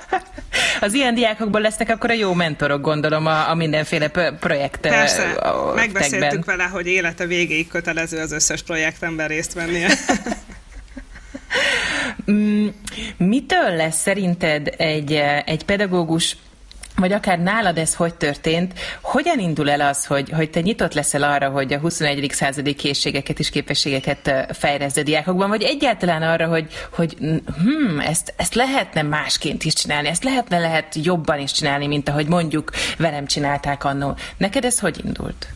Az 0.83 0.93
ilyen 0.93 1.15
diákokból 1.15 1.61
lesznek 1.61 1.89
akkor 1.89 2.09
a 2.09 2.13
jó 2.13 2.33
mentorok, 2.33 2.81
gondolom, 2.81 3.25
a, 3.25 3.49
a 3.49 3.55
mindenféle 3.55 4.07
projekt. 4.39 4.79
Persze, 4.79 5.31
a, 5.31 5.73
megbeszéltük 5.73 6.45
vele, 6.45 6.63
hogy 6.63 6.87
élete 6.87 7.25
végéig 7.25 7.67
kötelező 7.67 8.19
az 8.19 8.31
összes 8.31 8.61
projektemben 8.61 9.27
részt 9.27 9.53
vennie. 9.53 9.89
Mm, 12.31 12.67
mitől 13.17 13.75
lesz 13.75 14.01
szerinted 14.01 14.73
egy, 14.77 15.13
egy 15.45 15.65
pedagógus 15.65 16.37
vagy 17.03 17.11
akár 17.11 17.39
nálad 17.39 17.77
ez 17.77 17.95
hogy 17.95 18.13
történt, 18.13 18.73
hogyan 19.01 19.39
indul 19.39 19.69
el 19.69 19.81
az, 19.81 20.05
hogy, 20.05 20.29
hogy 20.29 20.49
te 20.49 20.59
nyitott 20.59 20.93
leszel 20.93 21.23
arra, 21.23 21.49
hogy 21.49 21.73
a 21.73 21.79
21. 21.79 22.31
századi 22.31 22.73
készségeket 22.73 23.39
és 23.39 23.49
képességeket 23.49 24.47
fejleszd 24.51 24.97
a 24.97 25.03
diákokban, 25.03 25.49
vagy 25.49 25.63
egyáltalán 25.63 26.21
arra, 26.21 26.47
hogy, 26.47 26.67
hogy 26.89 27.17
hm, 27.63 27.99
ezt, 27.99 28.33
ezt 28.37 28.55
lehetne 28.55 29.01
másként 29.01 29.63
is 29.63 29.73
csinálni, 29.73 30.07
ezt 30.07 30.23
lehetne 30.23 30.59
lehet 30.59 30.95
jobban 30.95 31.39
is 31.39 31.51
csinálni, 31.51 31.87
mint 31.87 32.09
ahogy 32.09 32.27
mondjuk 32.27 32.71
velem 32.97 33.25
csinálták 33.25 33.83
annó. 33.83 34.15
Neked 34.37 34.65
ez 34.65 34.79
hogy 34.79 35.01
indult? 35.05 35.47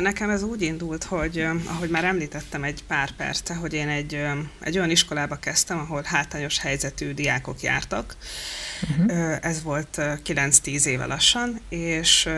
Nekem 0.00 0.30
ez 0.30 0.42
úgy 0.42 0.62
indult, 0.62 1.04
hogy 1.04 1.46
ahogy 1.66 1.90
már 1.90 2.04
említettem 2.04 2.64
egy 2.64 2.84
pár 2.84 3.10
perce, 3.10 3.54
hogy 3.54 3.72
én 3.72 3.88
egy, 3.88 4.22
egy 4.60 4.76
olyan 4.76 4.90
iskolába 4.90 5.36
kezdtem, 5.36 5.78
ahol 5.78 6.02
hátrányos 6.04 6.58
helyzetű 6.58 7.14
diákok 7.14 7.60
jártak. 7.60 8.16
Uh-huh. 8.82 9.36
Ez 9.40 9.62
volt 9.62 9.96
9-10 9.98 10.84
éve 10.84 11.06
lassan, 11.06 11.60
és 11.68 12.28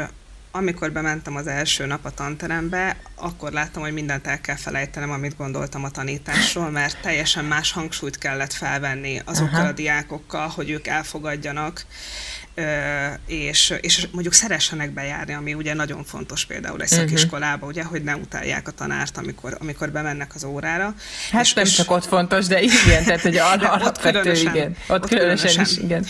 amikor 0.51 0.93
bementem 0.93 1.37
az 1.37 1.47
első 1.47 1.87
nap 1.87 2.05
a 2.05 2.11
tanterembe, 2.11 2.97
akkor 3.21 3.53
láttam, 3.53 3.83
hogy 3.83 3.93
mindent 3.93 4.27
el 4.27 4.41
kell 4.41 4.57
felejtenem, 4.57 5.11
amit 5.11 5.37
gondoltam 5.37 5.85
a 5.85 5.91
tanításról, 5.91 6.71
mert 6.71 7.01
teljesen 7.01 7.45
más 7.45 7.73
hangsúlyt 7.73 8.19
kellett 8.19 8.53
felvenni 8.53 9.23
azokkal 9.25 9.61
Aha. 9.61 9.69
a 9.69 9.73
diákokkal, 9.73 10.49
hogy 10.49 10.71
ők 10.71 10.87
elfogadjanak, 10.87 11.85
és, 13.27 13.75
és 13.81 14.07
mondjuk 14.13 14.35
szeressenek 14.35 14.91
bejárni, 14.91 15.35
ami 15.35 15.55
ugye 15.55 15.75
nagyon 15.75 16.05
fontos 16.05 16.45
például 16.45 16.83
egy 16.83 16.91
mhm. 16.91 17.01
szakiskolába, 17.01 17.67
ugye, 17.67 17.85
hogy 17.85 18.03
ne 18.03 18.17
utálják 18.17 18.69
a 18.69 18.71
tanárt, 18.71 19.17
amikor, 19.17 19.57
amikor 19.61 19.91
bemennek 19.91 20.35
az 20.35 20.45
órára. 20.45 20.95
Hát 21.31 21.45
és, 21.45 21.53
nem 21.53 21.65
és, 21.65 21.75
csak 21.75 21.91
ott 21.91 22.07
fontos, 22.07 22.47
de 22.47 22.63
igen, 22.63 23.05
tehát 23.05 23.21
hogy 23.21 23.37
alapvető, 23.63 24.33
igen. 24.33 24.77
Ott, 24.89 25.03
ott 25.03 25.09
különösen, 25.09 25.49
különösen 25.49 25.65
is, 25.65 25.77
igen. 25.77 26.07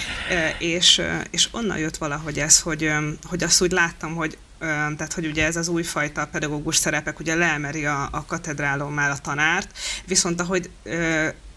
És, 0.58 1.02
és 1.30 1.48
onnan 1.50 1.78
jött 1.78 1.96
valahogy 1.96 2.38
ez, 2.38 2.60
hogy, 2.60 2.92
hogy 3.24 3.42
azt 3.42 3.62
úgy 3.62 3.72
láttam, 3.72 4.14
hogy 4.14 4.38
tehát 4.60 5.12
hogy 5.12 5.26
ugye 5.26 5.44
ez 5.44 5.56
az 5.56 5.68
újfajta 5.68 6.26
pedagógus 6.26 6.76
szerepek 6.76 7.18
ugye 7.18 7.34
leemeri 7.34 7.86
a, 7.86 8.08
a 8.12 8.24
katedrálon 8.24 8.92
már 8.92 9.10
a 9.10 9.16
tanárt, 9.16 9.78
viszont 10.06 10.40
ahogy 10.40 10.70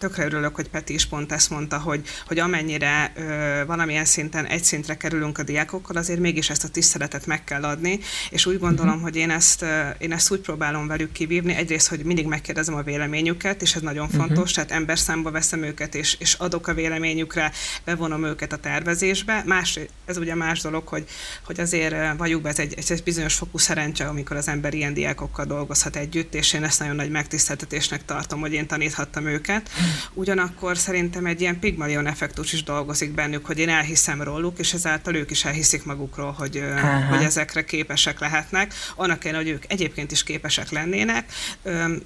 tökre 0.04 0.24
örülök, 0.24 0.54
hogy 0.54 0.68
Peti 0.68 0.94
is 0.94 1.06
pont 1.06 1.32
ezt 1.32 1.50
mondta, 1.50 1.78
hogy, 1.78 2.06
hogy 2.26 2.38
amennyire 2.38 3.12
ö, 3.16 3.22
valamilyen 3.66 4.04
szinten 4.04 4.46
egy 4.46 4.64
szintre 4.64 4.96
kerülünk 4.96 5.38
a 5.38 5.42
diákokkal, 5.42 5.96
azért 5.96 6.20
mégis 6.20 6.50
ezt 6.50 6.64
a 6.64 6.68
tiszteletet 6.68 7.26
meg 7.26 7.44
kell 7.44 7.62
adni, 7.62 7.98
és 8.30 8.46
úgy 8.46 8.58
gondolom, 8.58 8.90
uh-huh. 8.90 9.02
hogy 9.02 9.16
én 9.16 9.30
ezt, 9.30 9.62
ö, 9.62 9.88
én 9.98 10.12
ezt 10.12 10.30
úgy 10.30 10.40
próbálom 10.40 10.86
velük 10.86 11.12
kivívni, 11.12 11.54
egyrészt, 11.54 11.88
hogy 11.88 12.04
mindig 12.04 12.26
megkérdezem 12.26 12.74
a 12.74 12.82
véleményüket, 12.82 13.62
és 13.62 13.74
ez 13.74 13.82
nagyon 13.82 14.04
uh-huh. 14.04 14.20
fontos, 14.20 14.52
tehát 14.52 14.70
ember 14.70 14.98
számba 14.98 15.30
veszem 15.30 15.62
őket, 15.62 15.94
és, 15.94 16.16
és 16.18 16.34
adok 16.34 16.66
a 16.66 16.74
véleményükre, 16.74 17.52
bevonom 17.84 18.24
őket 18.24 18.52
a 18.52 18.56
tervezésbe. 18.56 19.42
Más, 19.46 19.78
ez 20.04 20.16
ugye 20.16 20.34
más 20.34 20.60
dolog, 20.60 20.88
hogy, 20.88 21.04
hogy 21.44 21.60
azért 21.60 22.16
valljuk 22.16 22.42
be, 22.42 22.48
ez 22.48 22.58
egy, 22.58 22.74
egy 22.88 23.02
bizonyos 23.02 23.34
fokú 23.34 23.58
szerencse, 23.58 24.06
amikor 24.06 24.36
az 24.36 24.48
ember 24.48 24.74
ilyen 24.74 24.94
diákokkal 24.94 25.44
dolgozhat 25.44 25.96
együtt, 25.96 26.34
és 26.34 26.52
én 26.52 26.64
ezt 26.64 26.78
nagyon 26.78 26.96
nagy 26.96 27.10
megtiszteltetésnek 27.10 28.04
tartom, 28.04 28.40
hogy 28.40 28.52
én 28.52 28.66
taníthattam 28.66 29.26
őket. 29.26 29.70
Ugyanakkor 30.12 30.78
szerintem 30.78 31.26
egy 31.26 31.40
ilyen 31.40 31.58
pigmalion 31.58 32.06
effektus 32.06 32.52
is 32.52 32.62
dolgozik 32.62 33.14
bennük, 33.14 33.46
hogy 33.46 33.58
én 33.58 33.68
elhiszem 33.68 34.22
róluk, 34.22 34.58
és 34.58 34.72
ezáltal 34.72 35.14
ők 35.14 35.30
is 35.30 35.44
elhiszik 35.44 35.84
magukról, 35.84 36.32
hogy, 36.32 36.62
hogy 37.10 37.22
ezekre 37.22 37.64
képesek 37.64 38.20
lehetnek. 38.20 38.74
Annak 38.96 39.24
én, 39.24 39.34
hogy 39.34 39.48
ők 39.48 39.64
egyébként 39.68 40.12
is 40.12 40.22
képesek 40.22 40.70
lennének, 40.70 41.32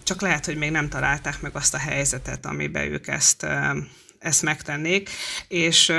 csak 0.02 0.20
lehet, 0.20 0.44
hogy 0.44 0.56
még 0.56 0.70
nem 0.70 0.88
találták 0.88 1.40
meg 1.40 1.56
azt 1.56 1.74
a 1.74 1.78
helyzetet, 1.78 2.46
amiben 2.46 2.92
ők 2.92 3.06
ezt, 3.08 3.46
ezt 4.18 4.42
megtennék. 4.42 5.10
És 5.48 5.92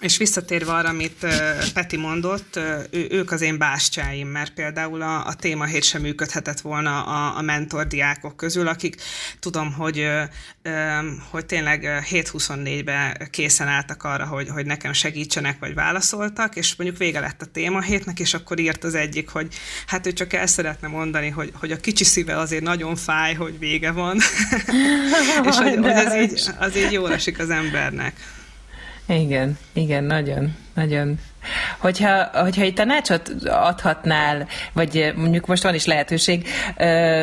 és 0.00 0.16
visszatérve 0.16 0.72
arra, 0.72 0.88
amit 0.88 1.26
Peti 1.74 1.96
mondott, 1.96 2.56
ő, 2.90 3.06
ők 3.10 3.30
az 3.30 3.40
én 3.40 3.58
bástyáim, 3.58 4.28
mert 4.28 4.54
például 4.54 5.02
a, 5.02 5.26
a 5.26 5.34
témahét 5.34 5.82
sem 5.82 6.00
működhetett 6.00 6.60
volna 6.60 7.04
a, 7.04 7.38
a 7.38 7.42
mentor 7.42 7.86
diákok 7.86 8.36
közül, 8.36 8.68
akik 8.68 8.96
tudom, 9.40 9.72
hogy, 9.72 10.08
hogy 11.30 11.46
tényleg 11.46 12.04
7-24-ben 12.10 13.28
készen 13.30 13.68
álltak 13.68 14.04
arra, 14.04 14.26
hogy, 14.26 14.48
hogy 14.48 14.66
nekem 14.66 14.92
segítsenek, 14.92 15.58
vagy 15.58 15.74
válaszoltak, 15.74 16.56
és 16.56 16.76
mondjuk 16.76 16.98
vége 16.98 17.20
lett 17.20 17.42
a 17.42 17.46
témahétnek, 17.46 18.20
és 18.20 18.34
akkor 18.34 18.58
írt 18.58 18.84
az 18.84 18.94
egyik, 18.94 19.28
hogy 19.28 19.54
hát 19.86 20.06
ő 20.06 20.12
csak 20.12 20.32
el 20.32 20.46
szeretne 20.46 20.88
mondani, 20.88 21.28
hogy, 21.28 21.52
hogy 21.54 21.72
a 21.72 21.76
kicsi 21.76 22.04
szíve 22.04 22.38
azért 22.38 22.62
nagyon 22.62 22.96
fáj, 22.96 23.34
hogy 23.34 23.58
vége 23.58 23.90
van, 23.90 24.16
és 25.48 25.56
hogy, 25.56 25.76
hogy 25.76 25.90
az, 25.90 26.14
így, 26.14 26.42
az 26.58 26.76
így 26.76 26.92
jól 26.92 27.12
esik 27.12 27.38
az 27.38 27.50
embernek. 27.50 28.42
Igen, 29.06 29.58
igen, 29.72 30.04
nagyon, 30.04 30.56
nagyon. 30.74 31.18
Hogyha, 31.78 32.24
hogyha 32.32 32.62
egy 32.62 32.74
tanácsot 32.74 33.30
adhatnál, 33.44 34.48
vagy 34.72 35.12
mondjuk 35.16 35.46
most 35.46 35.62
van 35.62 35.74
is 35.74 35.84
lehetőség, 35.84 36.48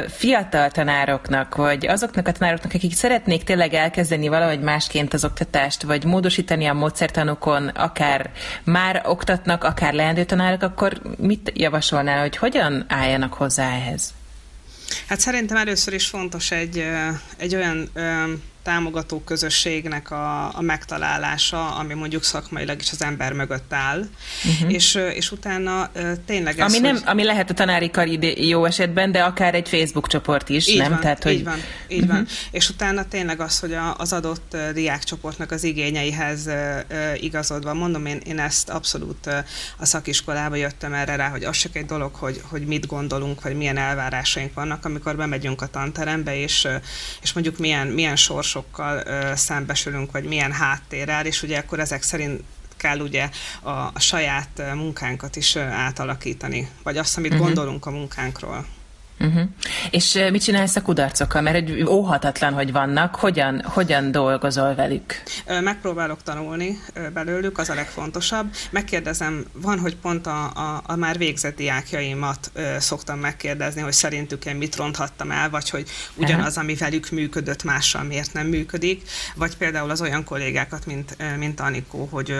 fiatal 0.08 0.70
tanároknak, 0.70 1.56
vagy 1.56 1.88
azoknak 1.88 2.28
a 2.28 2.32
tanároknak, 2.32 2.74
akik 2.74 2.94
szeretnék 2.94 3.44
tényleg 3.44 3.74
elkezdeni 3.74 4.28
valahogy 4.28 4.60
másként 4.60 5.13
az 5.13 5.26
oktatást, 5.26 5.82
vagy 5.82 6.04
módosítani 6.04 6.65
a 6.65 6.74
módszertanokon, 6.74 7.67
akár 7.67 8.32
már 8.63 9.02
oktatnak, 9.06 9.63
akár 9.63 9.94
leendő 9.94 10.24
tanárok, 10.24 10.62
akkor 10.62 11.02
mit 11.17 11.52
javasolnál, 11.56 12.20
hogy 12.20 12.38
hogyan 12.38 12.86
álljanak 12.88 13.34
hozzá 13.34 13.76
ehhez? 13.76 14.13
Hát 15.08 15.20
szerintem 15.20 15.58
először 15.58 15.94
is 15.94 16.08
fontos 16.08 16.52
egy, 16.52 16.86
egy 17.38 17.56
olyan 17.56 17.89
támogató 18.63 19.19
közösségnek 19.19 20.12
a, 20.12 20.58
a 20.58 20.62
megtalálása, 20.62 21.76
ami 21.76 21.93
mondjuk 21.93 22.24
szakmailag 22.24 22.80
is 22.80 22.91
az 22.91 23.04
ember 23.04 23.34
mögött 23.34 23.74
áll, 23.74 24.08
uh-huh. 24.45 24.74
és, 24.74 24.95
és 25.13 25.32
utána 25.32 25.91
tényleg 26.26 26.60
ez, 26.60 26.74
ami, 26.74 26.80
nem, 26.80 26.95
hogy... 26.95 27.04
ami 27.06 27.24
lehet 27.24 27.50
a 27.50 27.54
tanári 27.54 27.89
kar 27.89 28.08
jó 28.38 28.65
esetben, 28.65 29.12
de 29.12 29.24
akár 29.24 29.56
egy 29.56 29.69
Facebook 29.69 30.08
csoport 30.08 30.50
is, 30.50 30.67
így 30.67 30.78
nem? 30.78 30.89
Van, 30.89 31.00
Tehát, 31.00 31.24
hogy... 31.24 31.34
Így 31.34 31.43
van, 31.43 31.60
így 31.88 32.02
uh-huh. 32.02 32.15
van. 32.15 32.28
És 32.52 32.69
utána 32.69 33.08
tényleg 33.08 33.39
az, 33.39 33.60
hogy 33.60 33.74
a, 33.74 33.95
az 33.97 34.13
adott 34.13 34.58
diákcsoportnak 34.74 35.52
az 35.52 35.63
igényeihez 35.63 36.50
igazodva, 37.15 37.74
mondom, 37.74 38.06
én, 38.06 38.21
én 38.26 38.39
ezt 38.39 38.69
abszolút 38.69 39.28
a 39.78 39.86
szakiskolába 39.86 40.56
jöttem 40.56 40.93
erre 40.93 41.15
rá, 41.15 41.30
hogy 41.30 41.43
az 41.43 41.58
csak 41.58 41.76
egy 41.76 41.86
dolog, 41.86 42.15
hogy, 42.15 42.41
hogy 42.43 42.65
mit 42.65 42.86
gondolunk, 42.86 43.41
vagy 43.41 43.56
milyen 43.56 43.78
elvárásaink 43.78 44.54
vannak, 44.54 44.86
amikor 44.86 45.15
bemegyünk 45.15 45.62
a 45.62 45.67
tanterembe, 45.67 46.36
és, 46.36 46.67
és 47.21 47.34
mondjuk 47.34 47.58
milyen, 47.58 47.88
milyen 47.88 48.15
sors 48.15 48.51
sokkal 48.52 49.02
ö, 49.06 49.32
szembesülünk, 49.36 50.12
vagy 50.12 50.24
milyen 50.24 50.52
háttérrel, 50.52 51.26
és 51.26 51.44
ugye 51.44 51.58
akkor 51.58 51.80
ezek 51.80 52.02
szerint 52.02 52.44
kell 52.78 53.00
ugye 53.00 53.30
a, 53.62 53.70
a 53.70 54.00
saját 54.00 54.62
munkánkat 54.74 55.36
is 55.36 55.56
átalakítani, 55.56 56.70
vagy 56.84 56.98
azt, 56.98 57.18
amit 57.18 57.32
uh-huh. 57.32 57.46
gondolunk 57.46 57.86
a 57.86 57.92
munkánkról. 57.92 58.66
Uh-huh. 59.22 59.42
És 59.90 60.20
mit 60.32 60.44
csinálsz 60.44 60.76
a 60.76 60.82
kudarcokkal? 60.82 61.42
Mert 61.42 61.56
egy 61.56 61.84
óhatatlan, 61.88 62.54
hogy 62.54 62.72
vannak. 62.72 63.16
Hogyan, 63.16 63.62
hogyan 63.66 64.12
dolgozol 64.12 64.76
velük? 64.76 65.24
Megpróbálok 65.62 66.24
tanulni 66.24 66.80
belőlük, 67.14 67.58
az 67.58 67.70
a 67.70 67.74
legfontosabb. 67.74 68.56
Megkérdezem, 68.70 69.46
van, 69.54 69.80
hogy 69.80 69.96
pont 69.96 70.28
a, 70.28 70.44
a, 70.46 70.82
a 70.86 70.96
már 70.96 71.18
végzett 71.18 71.56
diákjaimat 71.56 72.52
szoktam 72.80 73.20
megkérdezni, 73.20 73.82
hogy 73.82 73.94
szerintük 73.94 74.46
én 74.46 74.56
mit 74.56 74.76
ronthattam 74.76 75.32
el, 75.32 75.50
vagy 75.50 75.70
hogy 75.70 75.90
ugyanaz, 76.16 76.58
ami 76.58 76.76
velük 76.76 77.10
működött, 77.10 77.64
mással 77.64 78.04
miért 78.04 78.34
nem 78.34 78.48
működik, 78.48 79.10
vagy 79.36 79.58
például 79.58 79.90
az 79.90 80.02
olyan 80.02 80.24
kollégákat, 80.24 80.86
mint, 80.86 81.18
mint 81.38 81.60
Anikó, 81.60 82.08
hogy 82.12 82.36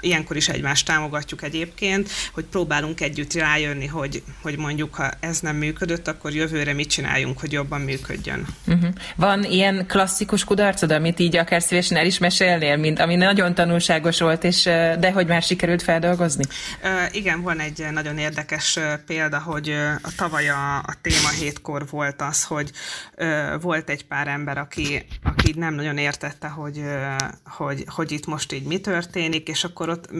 ilyenkor 0.00 0.36
is 0.36 0.48
egymást 0.48 0.86
támogatjuk 0.86 1.42
egyébként, 1.42 2.10
hogy 2.32 2.44
próbálunk 2.44 3.00
együtt 3.00 3.32
rájönni, 3.32 3.86
hogy, 3.86 4.22
hogy 4.42 4.56
mondjuk, 4.56 4.94
ha 4.94 5.10
ez 5.20 5.40
nem 5.40 5.56
működött, 5.56 6.08
akkor 6.08 6.32
jövőre 6.32 6.72
mit 6.72 6.88
csináljunk, 6.88 7.38
hogy 7.38 7.52
jobban 7.52 7.80
működjön. 7.80 8.46
Uh-huh. 8.66 8.90
Van 9.16 9.44
ilyen 9.44 9.86
klasszikus 9.86 10.44
kudarcod, 10.44 10.90
amit 10.90 11.18
így 11.18 11.36
akár 11.36 11.62
szívesen 11.62 11.96
el 11.96 12.06
is 12.06 12.18
mesélnél, 12.18 12.76
mint 12.76 13.00
ami 13.00 13.14
nagyon 13.14 13.54
tanulságos 13.54 14.20
volt, 14.20 14.44
és 14.44 14.62
de 14.98 15.10
hogy 15.12 15.26
már 15.26 15.42
sikerült 15.42 15.82
feldolgozni? 15.82 16.44
Uh, 16.82 17.14
igen, 17.16 17.42
van 17.42 17.60
egy 17.60 17.86
nagyon 17.92 18.18
érdekes 18.18 18.78
példa, 19.06 19.38
hogy 19.38 19.70
a 20.02 20.10
tavaly 20.16 20.48
a, 20.48 20.76
a 20.76 20.94
téma 21.00 21.28
hétkor 21.40 21.86
volt 21.90 22.22
az, 22.22 22.44
hogy 22.44 22.70
uh, 23.18 23.60
volt 23.60 23.90
egy 23.90 24.06
pár 24.06 24.28
ember, 24.28 24.58
aki, 24.58 25.06
aki 25.22 25.52
nem 25.56 25.74
nagyon 25.74 25.98
értette, 25.98 26.48
hogy, 26.48 26.78
uh, 26.78 27.28
hogy, 27.44 27.84
hogy 27.86 28.12
itt 28.12 28.26
most 28.26 28.52
így 28.52 28.64
mi 28.64 28.78
történik, 28.78 29.48
és 29.48 29.64
akkor 29.64 29.88
ott 29.90 30.10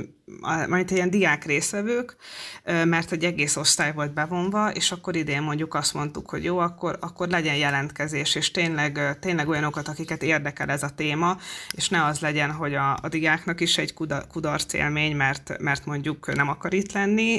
majd 0.68 0.90
ilyen 0.90 1.10
diák 1.10 1.44
részvevők, 1.44 2.16
mert 2.64 3.12
egy 3.12 3.24
egész 3.24 3.56
osztály 3.56 3.92
volt 3.92 4.12
bevonva, 4.12 4.70
és 4.70 4.90
akkor 4.92 5.16
idén 5.16 5.42
mondjuk 5.42 5.74
azt 5.74 5.94
mondtuk, 5.94 6.30
hogy 6.30 6.44
jó, 6.44 6.58
akkor, 6.58 6.96
akkor 7.00 7.28
legyen 7.28 7.56
jelentkezés, 7.56 8.34
és 8.34 8.50
tényleg, 8.50 9.18
tényleg 9.20 9.48
olyanokat, 9.48 9.88
akiket 9.88 10.22
érdekel 10.22 10.68
ez 10.68 10.82
a 10.82 10.88
téma, 10.88 11.36
és 11.72 11.88
ne 11.88 12.04
az 12.04 12.20
legyen, 12.20 12.50
hogy 12.50 12.74
a, 12.74 12.98
a 13.02 13.08
diáknak 13.08 13.60
is 13.60 13.78
egy 13.78 13.94
kudarc 14.28 14.72
élmény, 14.72 15.16
mert, 15.16 15.58
mert 15.58 15.86
mondjuk 15.86 16.34
nem 16.34 16.48
akar 16.48 16.74
itt 16.74 16.92
lenni, 16.92 17.38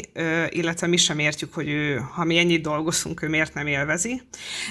illetve 0.50 0.88
mi 0.88 0.98
sem 0.98 1.20
értjük, 1.20 1.54
hogy 1.54 1.70
ő, 1.70 1.96
ha 1.98 2.24
mi 2.24 2.38
ennyit 2.38 2.62
dolgozunk, 2.62 3.22
ő 3.22 3.28
miért 3.28 3.54
nem 3.54 3.68
élvezi. 3.68 4.22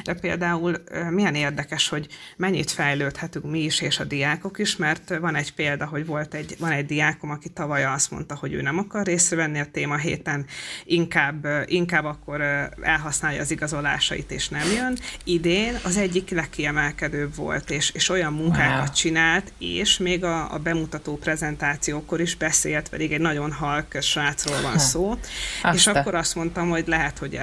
De 0.05 0.15
például 0.15 0.77
milyen 1.11 1.35
érdekes, 1.35 1.89
hogy 1.89 2.07
mennyit 2.37 2.71
fejlődhetünk 2.71 3.51
mi 3.51 3.65
is, 3.65 3.81
és 3.81 3.99
a 3.99 4.05
diákok 4.05 4.59
is, 4.59 4.77
mert 4.77 5.19
van 5.19 5.35
egy 5.35 5.55
példa, 5.55 5.87
hogy 5.87 6.07
volt 6.07 6.35
egy, 6.35 6.57
van 6.59 6.71
egy 6.71 6.87
diákom, 6.87 7.31
aki 7.31 7.49
tavaly 7.55 7.85
azt 7.85 8.11
mondta, 8.11 8.35
hogy 8.35 8.53
ő 8.53 8.63
nem 8.63 8.79
akar 8.79 9.07
részt 9.07 9.35
venni 9.35 9.61
a 9.61 9.67
téma 9.73 9.97
héten, 9.97 10.47
inkább, 10.85 11.47
inkább 11.67 12.05
akkor 12.05 12.41
elhasználja 12.81 13.41
az 13.41 13.51
igazolásait 13.51 14.31
és 14.31 14.49
nem 14.49 14.73
jön. 14.77 14.99
Idén 15.25 15.79
az 15.85 15.97
egyik 15.97 16.31
legkiemelkedőbb 16.31 17.35
volt, 17.35 17.71
és, 17.71 17.91
és 17.91 18.09
olyan 18.09 18.33
munkákat 18.33 18.87
wow. 18.87 18.95
csinált, 18.95 19.53
és 19.59 19.99
még 19.99 20.25
a, 20.25 20.53
a 20.53 20.59
bemutató 20.59 21.17
prezentációkor 21.17 22.21
is 22.21 22.37
beszélt, 22.37 22.89
pedig 22.89 23.13
egy 23.13 23.21
nagyon 23.21 23.53
halk 23.53 23.97
srácról 24.01 24.61
van 24.61 24.79
szó, 24.79 25.11
Aztán. 25.11 25.75
és 25.75 25.87
akkor 25.87 26.15
azt 26.15 26.35
mondtam, 26.35 26.69
hogy 26.69 26.87
lehet, 26.87 27.19
hogy 27.19 27.39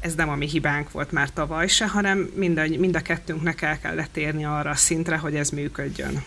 ez 0.00 0.14
nem 0.14 0.28
a 0.28 0.34
mi 0.34 0.46
hibánk 0.46 0.90
volt 0.90 1.12
már 1.12 1.30
tavaly 1.30 1.66
se, 1.66 1.86
hanem 1.86 2.30
mind 2.34 2.58
a, 2.58 2.64
mind 2.78 2.96
a 2.96 3.00
kettőnknek 3.00 3.62
el 3.62 3.78
kellett 3.78 4.16
érni 4.16 4.44
arra 4.44 4.70
a 4.70 4.74
szintre, 4.74 5.16
hogy 5.16 5.34
ez 5.34 5.50
működjön. 5.50 6.22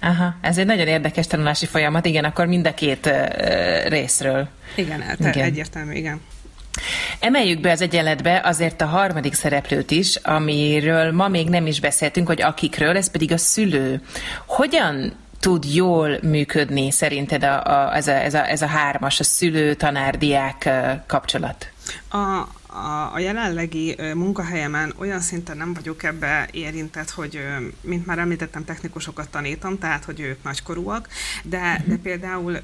Aha, 0.00 0.34
ez 0.40 0.58
egy 0.58 0.66
nagyon 0.66 0.86
érdekes 0.86 1.26
tanulási 1.26 1.66
folyamat, 1.66 2.06
igen, 2.06 2.24
akkor 2.24 2.46
mind 2.46 2.66
a 2.66 2.74
két 2.74 3.06
uh, 3.06 3.88
részről. 3.88 4.48
Igen, 4.74 5.00
hát 5.00 5.18
igen. 5.18 5.44
egyértelmű, 5.44 5.92
igen. 5.92 6.20
Emeljük 7.20 7.60
be 7.60 7.70
az 7.70 7.80
egyenletbe 7.80 8.40
azért 8.44 8.80
a 8.80 8.86
harmadik 8.86 9.34
szereplőt 9.34 9.90
is, 9.90 10.16
amiről 10.16 11.12
ma 11.12 11.28
még 11.28 11.48
nem 11.48 11.66
is 11.66 11.80
beszéltünk, 11.80 12.26
hogy 12.26 12.42
akikről, 12.42 12.96
ez 12.96 13.10
pedig 13.10 13.32
a 13.32 13.36
szülő. 13.36 14.02
Hogyan 14.46 15.12
tud 15.40 15.64
jól 15.74 16.18
működni 16.22 16.90
szerinted 16.90 17.42
a, 17.44 17.62
a, 17.64 17.96
ez, 17.96 18.06
a, 18.06 18.12
ez, 18.12 18.34
a, 18.34 18.48
ez 18.48 18.62
a 18.62 18.66
hármas, 18.66 19.20
a 19.20 19.24
szülő-tanár-diák 19.24 20.70
kapcsolat? 21.06 21.70
A, 22.10 22.48
a, 22.72 23.14
a 23.14 23.18
jelenlegi 23.18 23.96
munkahelyemen 24.14 24.94
olyan 24.98 25.20
szinten 25.20 25.56
nem 25.56 25.74
vagyok 25.74 26.02
ebbe 26.02 26.48
érintett, 26.52 27.10
hogy, 27.10 27.40
mint 27.80 28.06
már 28.06 28.18
említettem, 28.18 28.64
technikusokat 28.64 29.28
tanítom, 29.30 29.78
tehát, 29.78 30.04
hogy 30.04 30.20
ők 30.20 30.42
nagykorúak, 30.42 31.08
de, 31.42 31.84
de 31.86 31.96
például 31.96 32.58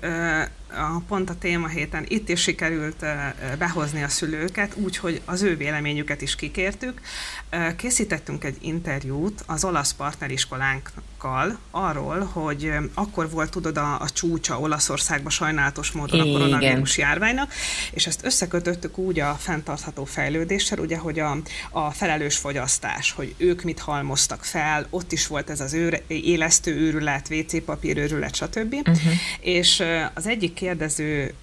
a 0.71 1.01
pont 1.09 1.31
a 1.31 1.39
téma 1.39 1.69
héten 1.69 2.05
itt 2.09 2.29
is 2.29 2.41
sikerült 2.41 3.05
behozni 3.59 4.03
a 4.03 4.09
szülőket, 4.09 4.77
úgyhogy 4.77 5.21
az 5.25 5.43
ő 5.43 5.57
véleményüket 5.57 6.23
is 6.23 6.37
kikértük. 6.37 7.01
Készítettünk 7.77 8.45
egy 8.45 8.57
interjút 8.61 9.43
az 9.47 9.65
olasz 9.65 9.93
partneriskolánkkal 9.93 11.59
arról, 11.71 12.31
hogy 12.33 12.73
akkor 12.95 13.31
volt, 13.31 13.51
tudod, 13.51 13.77
a, 13.77 14.01
a 14.01 14.11
csúcsa 14.11 14.61
Olaszországban 14.61 15.31
sajnálatos 15.31 15.91
módon 15.91 16.21
a 16.21 16.25
koronavírus 16.25 16.99
járványnak, 16.99 17.53
és 17.93 18.07
ezt 18.07 18.25
összekötöttük 18.25 18.99
úgy 18.99 19.21
a 19.21 19.35
fenntartható 19.35 20.05
fejlődéssel, 20.05 20.79
ugye, 20.79 20.99
hogy 20.99 21.19
a, 21.19 21.37
a 21.71 21.91
felelős 21.91 22.37
fogyasztás, 22.37 23.11
hogy 23.13 23.35
ők 23.37 23.63
mit 23.63 23.79
halmoztak 23.79 24.45
fel, 24.45 24.87
ott 24.91 25.13
is 25.13 25.27
volt 25.27 25.51
ez 25.51 25.61
az 25.61 25.75
őr, 25.75 26.03
élesztő 26.07 26.77
őrület, 26.77 27.29
WC 27.31 27.65
papír 27.65 27.97
őrület, 27.97 28.35
stb. 28.35 28.75
Uh-huh. 28.75 29.13
És 29.41 29.83
az 30.15 30.27
egyik 30.27 30.55
kérdező 30.57 31.35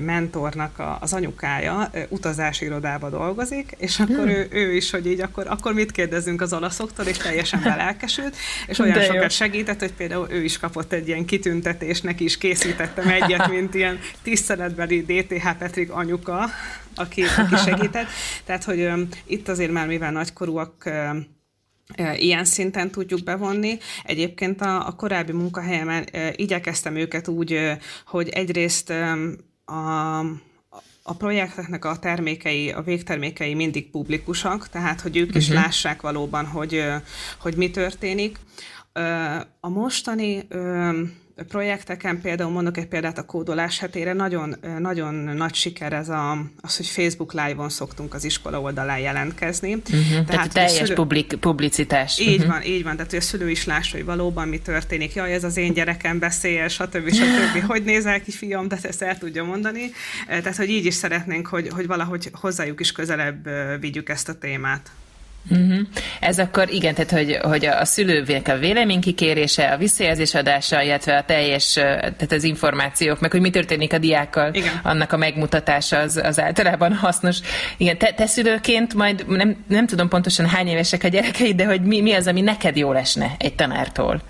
mentornak 0.00 0.82
az 1.00 1.12
anyukája 1.12 1.90
utazási 2.08 2.64
irodába 2.64 3.10
dolgozik, 3.10 3.74
és 3.78 4.00
akkor 4.00 4.16
hmm. 4.16 4.28
ő, 4.28 4.48
ő 4.50 4.74
is, 4.74 4.90
hogy 4.90 5.06
így 5.06 5.20
akkor, 5.20 5.46
akkor 5.48 5.74
mit 5.74 5.92
kérdezünk 5.92 6.40
az 6.40 6.52
olaszoktól, 6.52 7.06
és 7.06 7.16
teljesen 7.16 7.62
belelkesült, 7.62 8.36
és 8.66 8.78
olyan 8.78 8.98
De 8.98 9.04
sokat 9.04 9.22
jó. 9.22 9.28
segített, 9.28 9.78
hogy 9.80 9.92
például 9.92 10.26
ő 10.30 10.44
is 10.44 10.58
kapott 10.58 10.92
egy 10.92 11.08
ilyen 11.08 11.24
kitüntetést, 11.24 12.02
neki 12.02 12.24
is 12.24 12.38
készítettem 12.38 13.08
egyet, 13.08 13.48
mint 13.48 13.74
ilyen 13.74 13.98
tiszteletbeli 14.22 15.02
DTH 15.02 15.52
Petrik 15.58 15.92
anyuka, 15.92 16.50
aki, 16.94 17.22
aki 17.36 17.56
segített. 17.64 18.06
Tehát, 18.44 18.64
hogy 18.64 18.90
itt 19.26 19.48
azért 19.48 19.72
már 19.72 19.86
mivel 19.86 20.12
nagykorúak 20.12 20.90
ilyen 22.16 22.44
szinten 22.44 22.90
tudjuk 22.90 23.24
bevonni. 23.24 23.78
Egyébként 24.04 24.60
a, 24.60 24.86
a 24.86 24.92
korábbi 24.92 25.32
munkahelyemen 25.32 26.06
igyekeztem 26.36 26.96
őket 26.96 27.28
úgy, 27.28 27.60
hogy 28.06 28.28
egyrészt 28.28 28.92
a, 29.64 30.18
a 31.02 31.14
projekteknek 31.18 31.84
a 31.84 31.98
termékei, 31.98 32.70
a 32.70 32.82
végtermékei 32.82 33.54
mindig 33.54 33.90
publikusak, 33.90 34.68
tehát 34.68 35.00
hogy 35.00 35.16
ők 35.16 35.34
is 35.34 35.48
uh-huh. 35.48 35.62
lássák 35.62 36.00
valóban, 36.00 36.46
hogy, 36.46 36.84
hogy 37.40 37.54
mi 37.54 37.70
történik. 37.70 38.38
A 39.60 39.68
mostani 39.68 40.46
projekteken, 41.48 42.20
például 42.20 42.50
mondok 42.50 42.76
egy 42.76 42.86
példát 42.86 43.18
a 43.18 43.22
kódolás 43.22 43.78
hetére, 43.78 44.12
nagyon, 44.12 44.56
nagyon 44.78 45.14
nagy 45.14 45.54
siker 45.54 45.92
ez 45.92 46.08
a, 46.08 46.30
az, 46.60 46.76
hogy 46.76 46.86
Facebook 46.86 47.32
Live-on 47.32 47.68
szoktunk 47.68 48.14
az 48.14 48.24
iskola 48.24 48.60
oldalán 48.60 48.98
jelentkezni. 48.98 49.74
Uh-huh, 49.74 50.08
tehát, 50.08 50.26
tehát 50.26 50.52
teljes 50.52 50.72
szülő... 50.72 50.94
publik, 50.94 51.34
publicitás. 51.34 52.18
Így 52.18 52.36
uh-huh. 52.36 52.52
van, 52.52 52.62
így 52.62 52.82
van, 52.82 52.94
tehát 52.94 53.10
hogy 53.10 53.20
a 53.20 53.22
szülő 53.22 53.50
is 53.50 53.64
lássa, 53.64 53.96
hogy 53.96 54.06
valóban 54.06 54.48
mi 54.48 54.58
történik. 54.58 55.14
Jaj, 55.14 55.32
ez 55.32 55.44
az 55.44 55.56
én 55.56 55.72
gyerekem 55.72 56.18
beszél, 56.18 56.68
stb. 56.68 57.12
stb. 57.12 57.64
hogy 57.72 57.82
nézel 57.82 58.22
ki, 58.22 58.30
fiam, 58.30 58.68
de 58.68 58.78
ezt 58.82 59.02
el 59.02 59.18
tudja 59.18 59.44
mondani. 59.44 59.90
Tehát, 60.26 60.56
hogy 60.56 60.70
így 60.70 60.84
is 60.84 60.94
szeretnénk, 60.94 61.46
hogy, 61.46 61.68
hogy 61.68 61.86
valahogy 61.86 62.30
hozzájuk 62.32 62.80
is 62.80 62.92
közelebb 62.92 63.48
vigyük 63.80 64.08
ezt 64.08 64.28
a 64.28 64.38
témát. 64.38 64.90
Uh-huh. 65.48 65.78
Ez 66.20 66.38
akkor 66.38 66.72
igen, 66.72 66.94
tehát 66.94 67.10
hogy, 67.10 67.38
hogy 67.42 67.66
a 67.66 67.84
szülővének 67.84 68.48
a 68.48 68.58
véleménykikérése, 68.58 69.72
a 69.72 69.76
visszajelzés 69.76 70.34
adása, 70.34 70.82
illetve 70.82 71.16
a 71.16 71.24
teljes, 71.24 71.72
tehát 71.72 72.32
az 72.32 72.44
információk, 72.44 73.20
meg 73.20 73.30
hogy 73.30 73.40
mi 73.40 73.50
történik 73.50 73.92
a 73.92 73.98
diákkal, 73.98 74.54
igen. 74.54 74.80
annak 74.82 75.12
a 75.12 75.16
megmutatása 75.16 75.98
az, 75.98 76.20
az 76.24 76.40
általában 76.40 76.94
hasznos. 76.94 77.38
Igen, 77.76 77.98
te, 77.98 78.12
te 78.12 78.26
szülőként 78.26 78.94
majd 78.94 79.28
nem, 79.28 79.64
nem 79.68 79.86
tudom 79.86 80.08
pontosan 80.08 80.46
hány 80.46 80.66
évesek 80.66 81.04
a 81.04 81.08
gyerekeid, 81.08 81.56
de 81.56 81.64
hogy 81.64 81.82
mi, 81.82 82.00
mi 82.00 82.12
az, 82.12 82.26
ami 82.26 82.40
neked 82.40 82.76
jól 82.76 82.96
esne 82.96 83.34
egy 83.38 83.54
tanártól? 83.54 84.22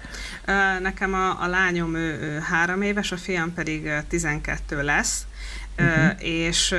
Nekem 0.83 1.15
a, 1.15 1.43
a 1.43 1.47
lányom 1.47 1.95
ő, 1.95 2.19
ő 2.21 2.39
három 2.51 2.83
éves, 2.83 3.13
a 3.13 3.17
fiam 3.17 3.55
pedig 3.55 3.91
12 4.09 4.83
lesz, 4.83 5.27
uh-huh. 5.79 6.13
és 6.19 6.75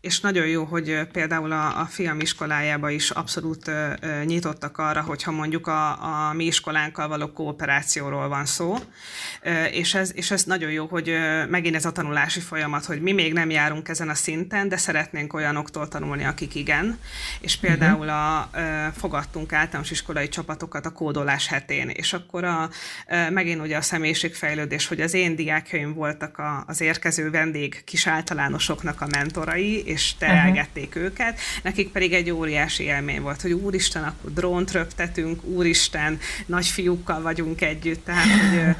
és 0.00 0.20
nagyon 0.20 0.46
jó, 0.46 0.64
hogy 0.64 1.00
például 1.12 1.52
a, 1.52 1.80
a 1.80 1.84
fiam 1.84 2.20
iskolájába 2.20 2.90
is 2.90 3.10
abszolút 3.10 3.68
uh, 3.68 4.24
nyitottak 4.24 4.78
arra, 4.78 5.02
hogyha 5.02 5.30
mondjuk 5.30 5.66
a, 5.66 6.04
a 6.28 6.32
mi 6.32 6.44
iskolánkkal 6.44 7.08
való 7.08 7.32
kooperációról 7.32 8.28
van 8.28 8.46
szó, 8.46 8.72
uh, 8.72 9.74
és, 9.76 9.94
ez, 9.94 10.12
és 10.14 10.30
ez 10.30 10.44
nagyon 10.44 10.70
jó, 10.70 10.86
hogy 10.86 11.08
uh, 11.08 11.48
megint 11.48 11.74
ez 11.74 11.84
a 11.84 11.92
tanulási 11.92 12.40
folyamat, 12.40 12.84
hogy 12.84 13.00
mi 13.00 13.12
még 13.12 13.32
nem 13.32 13.50
járunk 13.50 13.88
ezen 13.88 14.08
a 14.08 14.14
szinten, 14.14 14.68
de 14.68 14.76
szeretnénk 14.76 15.34
olyanoktól 15.34 15.88
tanulni, 15.88 16.24
akik 16.24 16.54
igen, 16.54 16.98
és 17.40 17.56
például 17.56 18.08
a, 18.08 18.50
uh, 18.54 18.60
fogadtunk 18.96 19.52
általános 19.52 19.90
iskolai 19.90 20.28
csapatokat 20.28 20.86
a 20.86 20.92
kódolás 20.92 21.46
hetén, 21.46 21.88
és 21.88 22.12
akkor 22.12 22.44
a, 22.44 22.70
uh, 23.08 23.30
megint 23.30 23.60
ugye 23.60 23.76
a 23.76 23.82
személyiségfejlődés, 23.82 24.86
hogy 24.86 25.00
az 25.00 25.14
én 25.14 25.36
diákjaim 25.36 25.94
voltak 25.94 26.38
a, 26.38 26.64
az 26.66 26.80
érkező 26.80 27.30
vendég 27.30 27.84
kis 27.84 28.06
általánosoknak 28.06 29.00
a 29.00 29.06
mentorai, 29.10 29.86
és 29.88 30.14
terelgették 30.18 30.88
uh-huh. 30.88 31.02
őket, 31.02 31.40
nekik 31.62 31.88
pedig 31.88 32.12
egy 32.12 32.30
óriási 32.30 32.84
élmény 32.84 33.20
volt, 33.20 33.40
hogy 33.40 33.52
úristen, 33.52 34.04
akkor 34.04 34.32
drónt 34.32 34.72
röptetünk, 34.72 35.44
úristen, 35.44 36.18
nagy 36.46 36.66
fiúkkal 36.66 37.22
vagyunk 37.22 37.60
együtt, 37.60 38.04
tehát 38.04 38.26
hogy 38.26 38.76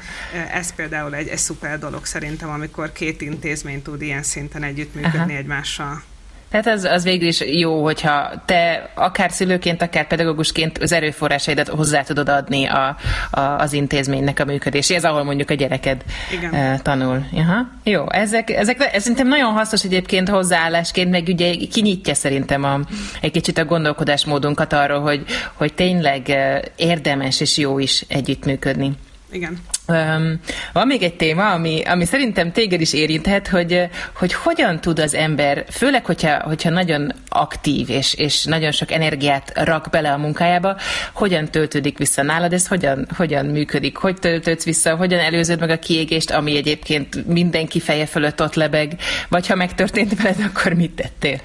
ez 0.51 0.75
például 0.75 1.15
egy, 1.15 1.27
egy 1.27 1.37
szuper 1.37 1.79
dolog 1.79 2.05
szerintem, 2.05 2.49
amikor 2.49 2.91
két 2.91 3.21
intézmény 3.21 3.81
tud 3.81 4.01
ilyen 4.01 4.23
szinten 4.23 4.63
együttműködni 4.63 5.19
uh-huh. 5.19 5.37
egymással. 5.37 6.03
Tehát 6.49 6.67
az, 6.67 6.83
az 6.83 7.03
végül 7.03 7.27
is 7.27 7.41
jó, 7.41 7.83
hogyha 7.83 8.31
te 8.45 8.89
akár 8.95 9.31
szülőként, 9.31 9.81
akár 9.81 10.07
pedagógusként 10.07 10.77
az 10.77 10.91
erőforrásaidat 10.91 11.67
hozzá 11.67 12.01
tudod 12.01 12.29
adni 12.29 12.65
a, 12.65 12.97
a, 13.31 13.39
az 13.39 13.73
intézménynek 13.73 14.39
a 14.39 14.45
működéséhez, 14.45 15.03
ahol 15.03 15.23
mondjuk 15.23 15.49
a 15.49 15.53
gyereked 15.53 16.03
Igen. 16.31 16.53
Uh, 16.53 16.81
tanul. 16.81 17.25
Aha. 17.33 17.67
Jó, 17.83 18.11
ezek, 18.11 18.49
ezek 18.49 18.89
ez 18.93 19.01
szerintem 19.01 19.27
nagyon 19.27 19.53
hasznos 19.53 19.83
egyébként 19.83 20.29
hozzáállásként, 20.29 21.09
meg 21.09 21.23
ugye 21.27 21.53
kinyitja 21.71 22.13
szerintem 22.13 22.63
a, 22.63 22.79
egy 23.21 23.31
kicsit 23.31 23.57
a 23.57 23.65
gondolkodásmódunkat 23.65 24.73
arról, 24.73 24.99
hogy, 24.99 25.25
hogy 25.53 25.73
tényleg 25.73 26.37
érdemes 26.75 27.39
és 27.39 27.57
jó 27.57 27.79
is 27.79 28.05
együttműködni. 28.07 28.91
Igen. 29.31 29.57
Um, 29.87 30.39
van 30.73 30.87
még 30.87 31.03
egy 31.03 31.15
téma, 31.15 31.51
ami, 31.51 31.81
ami 31.81 32.05
szerintem 32.05 32.51
téged 32.51 32.81
is 32.81 32.93
érinthet, 32.93 33.47
hogy, 33.47 33.89
hogy 34.13 34.33
hogyan 34.33 34.81
tud 34.81 34.99
az 34.99 35.13
ember, 35.13 35.65
főleg, 35.69 36.05
hogyha, 36.05 36.43
hogyha 36.43 36.69
nagyon 36.69 37.13
aktív 37.27 37.89
és, 37.89 38.13
és 38.13 38.43
nagyon 38.43 38.71
sok 38.71 38.91
energiát 38.91 39.51
rak 39.55 39.87
bele 39.89 40.11
a 40.11 40.17
munkájába, 40.17 40.77
hogyan 41.13 41.45
töltődik 41.45 41.97
vissza 41.97 42.21
nálad, 42.21 42.53
ez 42.53 42.67
hogyan, 42.67 43.07
hogyan 43.15 43.45
működik, 43.45 43.97
hogy 43.97 44.15
töltődsz 44.15 44.65
vissza, 44.65 44.95
hogyan 44.95 45.19
előződ 45.19 45.59
meg 45.59 45.69
a 45.69 45.79
kiégést, 45.79 46.31
ami 46.31 46.57
egyébként 46.57 47.27
mindenki 47.27 47.79
feje 47.79 48.05
fölött 48.05 48.41
ott 48.41 48.55
lebeg, 48.55 48.95
vagy 49.29 49.47
ha 49.47 49.55
megtörtént 49.55 50.21
veled, 50.21 50.39
akkor 50.53 50.73
mit 50.73 50.91
tettél? 50.91 51.39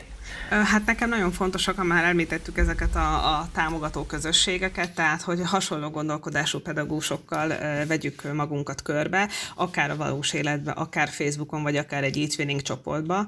Hát 0.63 0.87
nekem 0.87 1.09
nagyon 1.09 1.33
fontosak, 1.33 1.77
ha 1.77 1.85
már 1.85 2.05
említettük 2.05 2.59
ezeket 2.59 2.97
a, 2.97 3.39
a 3.39 3.49
támogató 3.53 4.05
közösségeket, 4.05 4.95
tehát 4.95 5.23
hogy 5.23 5.41
hasonló 5.45 5.91
gondolkodású 5.91 6.59
pedagógusokkal 6.59 7.49
vegyük 7.87 8.33
magunkat 8.33 8.83
körbe, 8.83 9.29
akár 9.55 9.91
a 9.91 9.97
valós 9.97 10.33
életbe, 10.33 10.71
akár 10.71 11.09
Facebookon, 11.09 11.63
vagy 11.63 11.77
akár 11.77 12.05
egy 12.05 12.35
e 12.39 12.57
csoportba 12.57 13.27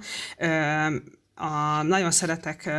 a, 1.38 1.82
nagyon 1.82 2.10
szeretek 2.10 2.70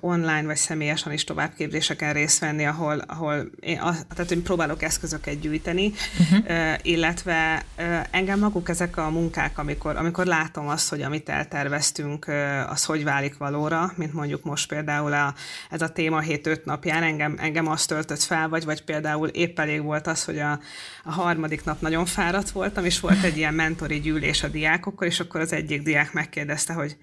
online 0.00 0.42
vagy 0.42 0.56
személyesen 0.56 1.12
is 1.12 1.24
továbbképzéseken 1.24 2.12
részt 2.12 2.38
venni, 2.38 2.66
ahol, 2.66 2.98
ahol 2.98 3.50
én, 3.60 3.76
tehát 4.14 4.30
én 4.30 4.42
próbálok 4.42 4.82
eszközöket 4.82 5.40
gyűjteni, 5.40 5.92
uh-huh. 6.18 6.74
illetve 6.82 7.64
engem 8.10 8.38
maguk 8.38 8.68
ezek 8.68 8.96
a 8.96 9.10
munkák, 9.10 9.58
amikor, 9.58 9.96
amikor 9.96 10.26
látom 10.26 10.68
azt, 10.68 10.88
hogy 10.88 11.02
amit 11.02 11.28
elterveztünk, 11.28 12.26
az 12.68 12.84
hogy 12.84 13.04
válik 13.04 13.36
valóra, 13.36 13.92
mint 13.96 14.12
mondjuk 14.12 14.44
most 14.44 14.68
például 14.68 15.12
a, 15.12 15.34
ez 15.70 15.82
a 15.82 15.92
téma 15.92 16.20
hét 16.20 16.46
öt 16.46 16.64
napján, 16.64 17.02
engem, 17.02 17.36
engem 17.38 17.68
azt 17.68 17.88
töltött 17.88 18.22
fel, 18.22 18.48
vagy, 18.48 18.64
vagy 18.64 18.84
például 18.84 19.28
épp 19.28 19.58
elég 19.58 19.82
volt 19.82 20.06
az, 20.06 20.24
hogy 20.24 20.38
a, 20.38 20.60
a 21.04 21.12
harmadik 21.12 21.64
nap 21.64 21.80
nagyon 21.80 22.06
fáradt 22.06 22.50
voltam, 22.50 22.84
és 22.84 23.00
volt 23.00 23.22
egy 23.22 23.36
ilyen 23.36 23.54
mentori 23.54 24.00
gyűlés 24.00 24.42
a 24.42 24.48
diákokkal, 24.48 25.08
és 25.08 25.20
akkor 25.20 25.40
az 25.40 25.52
egyik 25.52 25.82
diák 25.82 26.12
megkérdezte, 26.12 26.72
hogy 26.72 26.96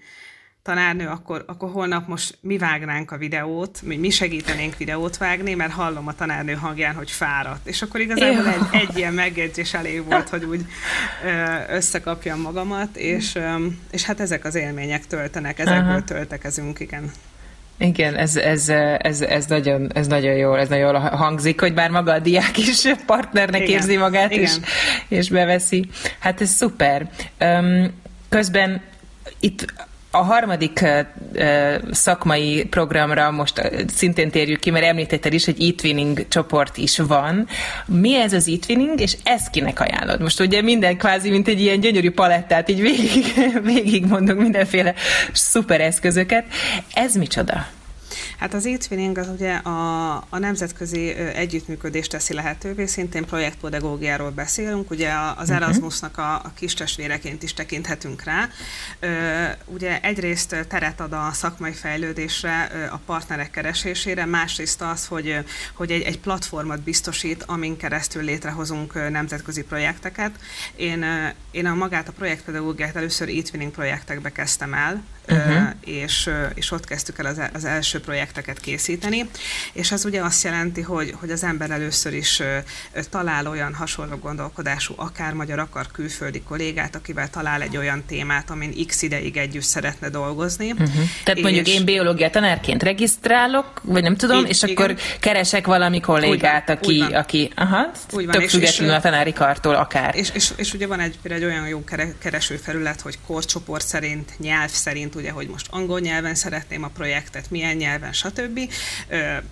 tanárnő, 0.62 1.06
akkor, 1.06 1.44
akkor 1.46 1.70
holnap 1.70 2.08
most 2.08 2.38
mi 2.40 2.58
vágnánk 2.58 3.10
a 3.10 3.16
videót, 3.16 3.82
mi, 3.82 3.96
mi 3.96 4.10
segítenénk 4.10 4.76
videót 4.76 5.16
vágni, 5.16 5.54
mert 5.54 5.72
hallom 5.72 6.06
a 6.06 6.14
tanárnő 6.14 6.52
hangján, 6.52 6.94
hogy 6.94 7.10
fáradt. 7.10 7.66
És 7.66 7.82
akkor 7.82 8.00
igazából 8.00 8.46
egy, 8.46 8.80
egy 8.80 8.96
ilyen 8.96 9.12
megjegyzés 9.12 9.74
elég 9.74 10.04
volt, 10.04 10.28
hogy 10.28 10.44
úgy 10.44 10.64
összekapjam 11.68 12.40
magamat, 12.40 12.96
és, 12.96 13.38
és 13.90 14.04
hát 14.04 14.20
ezek 14.20 14.44
az 14.44 14.54
élmények 14.54 15.06
töltenek, 15.06 15.58
ezekből 15.58 15.90
Aha. 15.90 16.04
töltekezünk, 16.04 16.80
igen. 16.80 17.10
Igen, 17.78 18.16
ez, 18.16 18.36
ez, 18.36 18.68
ez, 18.98 19.20
ez, 19.20 19.46
nagyon, 19.46 19.90
ez 19.94 20.06
nagyon 20.06 20.34
jó, 20.34 20.54
ez 20.54 20.68
nagyon 20.68 20.92
jól 20.92 21.00
hangzik, 21.00 21.60
hogy 21.60 21.74
bár 21.74 21.90
maga 21.90 22.12
a 22.12 22.18
diák 22.18 22.58
is 22.58 22.82
partnernek 23.06 23.60
igen, 23.60 23.72
érzi 23.72 23.96
magát, 23.96 24.30
igen. 24.30 24.42
És, 24.42 24.56
és 25.08 25.28
beveszi. 25.28 25.88
Hát 26.18 26.40
ez 26.40 26.50
szuper. 26.50 27.10
Közben 28.28 28.82
itt 29.40 29.64
a 30.10 30.22
harmadik 30.22 30.84
szakmai 31.90 32.66
programra 32.70 33.30
most 33.30 33.70
szintén 33.94 34.30
térjük 34.30 34.60
ki, 34.60 34.70
mert 34.70 34.84
említetted 34.84 35.32
is, 35.32 35.44
hogy 35.44 35.62
e-twinning 35.62 36.28
csoport 36.28 36.76
is 36.76 36.98
van. 36.98 37.46
Mi 37.86 38.16
ez 38.16 38.32
az 38.32 38.48
e-twinning, 38.48 39.00
és 39.00 39.16
ezt 39.22 39.50
kinek 39.50 39.80
ajánlod? 39.80 40.20
Most 40.20 40.40
ugye 40.40 40.62
minden 40.62 40.96
kvázi, 40.96 41.30
mint 41.30 41.48
egy 41.48 41.60
ilyen 41.60 41.80
gyönyörű 41.80 42.10
palettát, 42.10 42.68
így 42.68 42.80
végig, 42.80 43.24
végig 43.74 44.06
mondunk 44.06 44.40
mindenféle 44.40 44.94
szuper 45.32 45.80
eszközöket. 45.80 46.44
Ez 46.94 47.14
micsoda? 47.14 47.66
Hát 48.40 48.54
az 48.54 48.66
e-twinning 48.66 49.18
az 49.18 49.28
ugye 49.28 49.54
a, 49.54 50.14
a 50.14 50.38
nemzetközi 50.38 51.14
együttműködést 51.14 52.10
teszi 52.10 52.34
lehetővé, 52.34 52.86
szintén 52.86 53.24
projektpedagógiáról 53.24 54.30
beszélünk, 54.30 54.90
ugye 54.90 55.12
az 55.36 55.48
mhm. 55.48 55.56
Erasmusnak 55.56 56.18
a, 56.18 56.34
a 56.34 56.52
kis 56.54 56.74
testvéreként 56.74 57.42
is 57.42 57.54
tekinthetünk 57.54 58.22
rá. 58.22 58.48
Ugye 59.64 60.00
egyrészt 60.00 60.66
teret 60.68 61.00
ad 61.00 61.12
a 61.12 61.30
szakmai 61.32 61.72
fejlődésre, 61.72 62.70
a 62.92 62.96
partnerek 63.06 63.50
keresésére, 63.50 64.24
másrészt 64.24 64.82
az, 64.82 65.06
hogy, 65.06 65.38
hogy 65.74 65.90
egy, 65.90 66.02
egy 66.02 66.20
platformot 66.20 66.80
biztosít, 66.80 67.42
amin 67.42 67.76
keresztül 67.76 68.22
létrehozunk 68.22 69.10
nemzetközi 69.10 69.62
projekteket. 69.62 70.30
Én, 70.76 71.04
én 71.50 71.66
a 71.66 71.74
magát 71.74 72.08
a 72.08 72.12
projektpedagógiát 72.12 72.96
először 72.96 73.28
e-twinning 73.28 73.72
projektekbe 73.72 74.32
kezdtem 74.32 74.74
el, 74.74 75.02
uh-huh. 75.30 75.68
és, 75.84 76.30
és 76.54 76.70
ott 76.70 76.84
kezdtük 76.84 77.18
el 77.18 77.26
az, 77.26 77.40
az 77.52 77.64
első 77.64 78.00
projekteket 78.00 78.60
készíteni, 78.60 79.28
és 79.72 79.92
az 79.92 80.04
ugye 80.04 80.22
azt 80.22 80.44
jelenti, 80.44 80.80
hogy, 80.80 81.14
hogy 81.20 81.30
az 81.30 81.44
ember 81.44 81.70
először 81.70 82.14
is 82.14 82.42
talál 83.10 83.46
olyan 83.46 83.74
hasonló 83.74 84.16
gondolkodású, 84.16 84.94
akár 84.96 85.32
magyar, 85.32 85.58
akar 85.58 85.86
külföldi 85.92 86.42
kollégát, 86.42 86.96
akivel 86.96 87.30
talál 87.30 87.62
egy 87.62 87.76
olyan 87.76 88.04
témát, 88.06 88.50
amin 88.50 88.86
x 88.86 89.02
ideig 89.02 89.36
együtt 89.36 89.62
szeretne 89.62 90.08
dolgozni. 90.08 90.70
Uh-huh. 90.70 90.88
Tehát 91.24 91.38
és 91.38 91.42
mondjuk 91.42 91.68
én 91.68 91.84
biológia 91.84 92.30
tanárként 92.30 92.82
regisztrálok, 92.82 93.80
vagy 93.84 94.02
nem 94.02 94.16
tudom, 94.16 94.38
így, 94.38 94.48
és 94.48 94.62
igen. 94.62 94.74
akkor 94.76 94.96
keresek 95.20 95.66
valami 95.66 96.00
kollégát, 96.00 96.66
van, 96.66 96.76
aki, 96.76 97.00
aki 97.00 97.52
aha, 97.54 97.90
úgy 98.12 98.24
van, 98.24 98.34
tök 98.34 98.42
és, 98.42 98.50
függetlenül 98.50 98.92
és, 98.92 98.98
a 98.98 99.02
tanári 99.02 99.32
kartól 99.32 99.74
akár. 99.74 100.14
És, 100.14 100.30
és, 100.34 100.50
és 100.56 100.72
ugye 100.74 100.86
van 100.86 101.00
egy, 101.00 101.18
egy 101.22 101.44
olyan 101.44 101.68
jó 101.68 101.84
keresőfelület, 102.18 103.00
hogy 103.00 103.18
korcsoport 103.26 103.86
szerint, 103.86 104.38
nyelv 104.38 104.70
szerint, 104.70 105.14
ugye, 105.20 105.30
hogy 105.30 105.48
most 105.48 105.66
angol 105.70 106.00
nyelven 106.00 106.34
szeretném 106.34 106.82
a 106.82 106.88
projektet, 106.88 107.50
milyen 107.50 107.76
nyelven, 107.76 108.12
stb. 108.12 108.60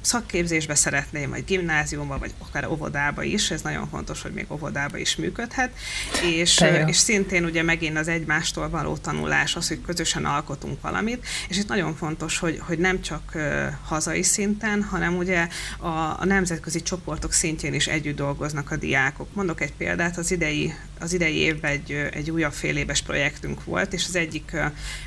Szakképzésbe 0.01 0.75
szeretném, 0.75 1.31
vagy 1.31 1.45
gimnáziumba, 1.45 2.19
vagy 2.19 2.33
akár 2.39 2.67
óvodába 2.67 3.23
is, 3.23 3.51
ez 3.51 3.63
nagyon 3.63 3.89
fontos, 3.89 4.23
hogy 4.23 4.33
még 4.33 4.47
óvodába 4.49 4.97
is 4.97 5.17
működhet, 5.17 5.71
és, 6.23 6.65
és 6.87 6.97
szintén 6.97 7.45
ugye 7.45 7.63
megint 7.63 7.99
az 7.99 8.09
egymástól 8.09 8.69
való 8.69 8.97
tanulás, 8.97 9.57
az, 9.57 9.69
hogy 9.69 9.81
közösen 9.87 10.25
alkotunk 10.25 10.81
valamit, 10.81 11.27
és 11.49 11.59
itt 11.59 11.69
nagyon 11.69 11.97
fontos, 11.97 12.39
hogy, 12.39 12.59
hogy 12.61 12.79
nem 12.79 13.01
csak 13.01 13.37
hazai 13.85 14.23
szinten, 14.23 14.83
hanem 14.83 15.17
ugye 15.17 15.49
a, 15.79 15.89
a 15.89 16.25
nemzetközi 16.25 16.83
csoportok 16.83 17.33
szintjén 17.33 17.75
is 17.75 17.87
együtt 17.87 18.17
dolgoznak 18.17 18.71
a 18.71 18.77
diákok. 18.77 19.35
Mondok 19.35 19.61
egy 19.61 19.73
példát, 19.73 20.17
az 20.19 20.31
idei, 20.31 20.75
az 21.01 21.13
idei 21.13 21.37
évben 21.37 21.71
egy, 21.71 22.09
egy 22.13 22.31
újabb 22.31 22.53
fél 22.53 22.77
éves 22.77 23.03
projektünk 23.03 23.65
volt, 23.65 23.93
és 23.93 24.05
az 24.09 24.17
egyik 24.17 24.57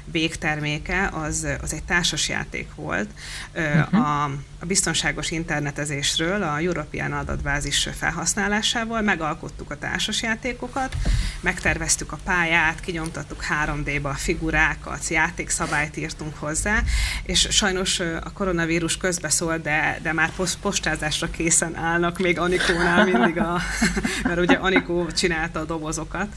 végtár 0.05 0.50
terméke 0.51 1.09
az, 1.13 1.47
az 1.61 1.73
egy 1.73 1.83
társasjáték 1.83 2.75
volt 2.75 3.09
uh-huh. 3.55 4.23
a, 4.23 4.31
a 4.61 4.65
biztonságos 4.65 5.31
internetezésről, 5.31 6.43
a 6.43 6.59
European 6.59 7.11
adatbázis 7.11 7.89
felhasználásával. 7.97 9.01
Megalkottuk 9.01 9.71
a 9.71 9.77
társasjátékokat, 9.77 10.95
megterveztük 11.39 12.11
a 12.11 12.17
pályát, 12.23 12.79
kinyomtattuk 12.79 13.45
3D-ba 13.65 14.09
a 14.09 14.13
figurákat, 14.13 15.07
játékszabályt 15.07 15.97
írtunk 15.97 16.35
hozzá, 16.35 16.83
és 17.23 17.47
sajnos 17.49 17.99
a 17.99 18.31
koronavírus 18.33 18.97
közbeszól, 18.97 19.57
de, 19.57 19.99
de 20.01 20.13
már 20.13 20.31
postázásra 20.61 21.29
készen 21.29 21.75
állnak, 21.75 22.19
még 22.19 22.39
Anikónál 22.39 23.05
mindig, 23.05 23.37
a, 23.37 23.59
mert 24.23 24.39
ugye 24.39 24.55
Anikó 24.55 25.11
csinálta 25.11 25.59
a 25.59 25.65
dobozokat, 25.65 26.27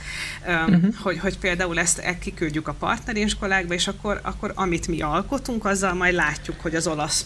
uh-huh. 0.46 0.94
hogy, 0.98 1.18
hogy 1.18 1.38
például 1.38 1.78
ezt 1.78 2.18
kiküldjük 2.18 2.68
a 2.68 2.72
partneriskolákba, 2.72 3.74
és 3.74 3.88
akkor 3.88 4.20
akkor, 4.22 4.52
amit 4.54 4.88
mi 4.88 5.00
alkotunk, 5.00 5.64
azzal 5.64 5.94
majd 5.94 6.14
látjuk, 6.14 6.60
hogy 6.60 6.74
az 6.74 6.86
olasz 6.86 7.22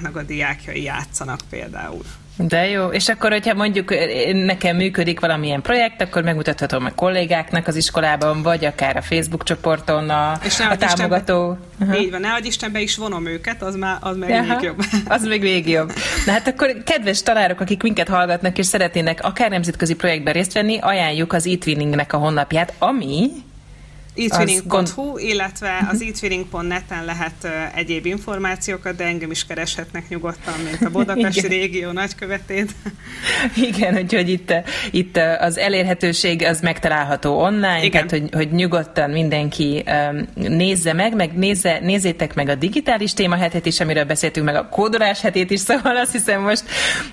partneriskolánknak 0.00 0.16
a 0.16 0.22
diákjai 0.22 0.82
játszanak 0.82 1.40
például. 1.50 2.02
De 2.36 2.68
jó, 2.68 2.86
és 2.86 3.08
akkor, 3.08 3.30
hogyha 3.30 3.54
mondjuk 3.54 3.94
nekem 4.32 4.76
működik 4.76 5.20
valamilyen 5.20 5.62
projekt, 5.62 6.00
akkor 6.00 6.22
megmutathatom 6.22 6.84
a 6.84 6.90
kollégáknak 6.94 7.66
az 7.66 7.76
iskolában, 7.76 8.42
vagy 8.42 8.64
akár 8.64 8.96
a 8.96 9.02
Facebook 9.02 9.42
csoporton 9.42 10.10
a, 10.10 10.38
és 10.44 10.60
a 10.60 10.76
támogató. 10.76 11.58
Istenbe, 11.72 11.98
így 11.98 12.10
van, 12.10 12.20
ne 12.20 12.32
adj 12.32 12.46
Istenbe 12.46 12.80
is 12.80 12.96
vonom 12.96 13.26
őket, 13.26 13.62
az 13.62 13.76
már 13.76 13.96
az 14.00 14.16
meg 14.16 14.30
Aha, 14.30 14.42
még 14.42 14.62
jobb. 14.62 14.82
Az 15.14 15.24
még 15.24 15.42
még 15.42 15.68
jobb. 15.68 15.92
Na 16.26 16.32
hát 16.32 16.46
akkor 16.46 16.82
kedves 16.84 17.22
tanárok, 17.22 17.60
akik 17.60 17.82
minket 17.82 18.08
hallgatnak 18.08 18.58
és 18.58 18.66
szeretnének 18.66 19.18
akár 19.22 19.50
nemzetközi 19.50 19.94
projektben 19.94 20.32
részt 20.32 20.52
venni, 20.52 20.78
ajánljuk 20.78 21.32
az 21.32 21.46
eTwinningnek 21.46 22.12
a 22.12 22.16
honlapját, 22.16 22.72
ami 22.78 23.30
eTwinning.hu, 24.14 25.18
illetve 25.18 25.86
az 25.90 26.02
eTwinning.net-en 26.02 27.04
lehet 27.04 27.34
uh, 27.44 27.78
egyéb 27.78 28.06
információkat, 28.06 28.96
de 28.96 29.04
engem 29.04 29.30
is 29.30 29.46
kereshetnek 29.46 30.08
nyugodtan, 30.08 30.54
mint 30.64 30.82
a 30.82 30.90
Budapesti 30.98 31.46
régió 31.46 31.90
nagykövetét. 31.90 32.70
Igen, 33.70 33.96
úgyhogy 33.96 34.28
itt, 34.28 34.52
itt 34.90 35.16
az 35.38 35.58
elérhetőség 35.58 36.44
az 36.44 36.60
megtalálható 36.60 37.40
online, 37.40 37.84
Igen. 37.84 37.90
tehát 37.90 38.10
hogy, 38.10 38.28
hogy 38.32 38.52
nyugodtan 38.52 39.10
mindenki 39.10 39.84
um, 39.86 40.28
nézze 40.34 40.92
meg, 40.92 41.14
meg 41.14 41.34
nézze, 41.34 41.78
nézzétek 41.82 42.34
meg 42.34 42.48
a 42.48 42.54
digitális 42.54 43.12
témahetet 43.12 43.66
is, 43.66 43.80
amiről 43.80 44.04
beszéltünk, 44.04 44.46
meg 44.46 44.54
a 44.54 44.68
kódolás 44.68 45.20
hetét 45.20 45.50
is, 45.50 45.60
szóval 45.70 45.96
azt 45.96 46.12
hiszem 46.12 46.40
most 46.42 46.64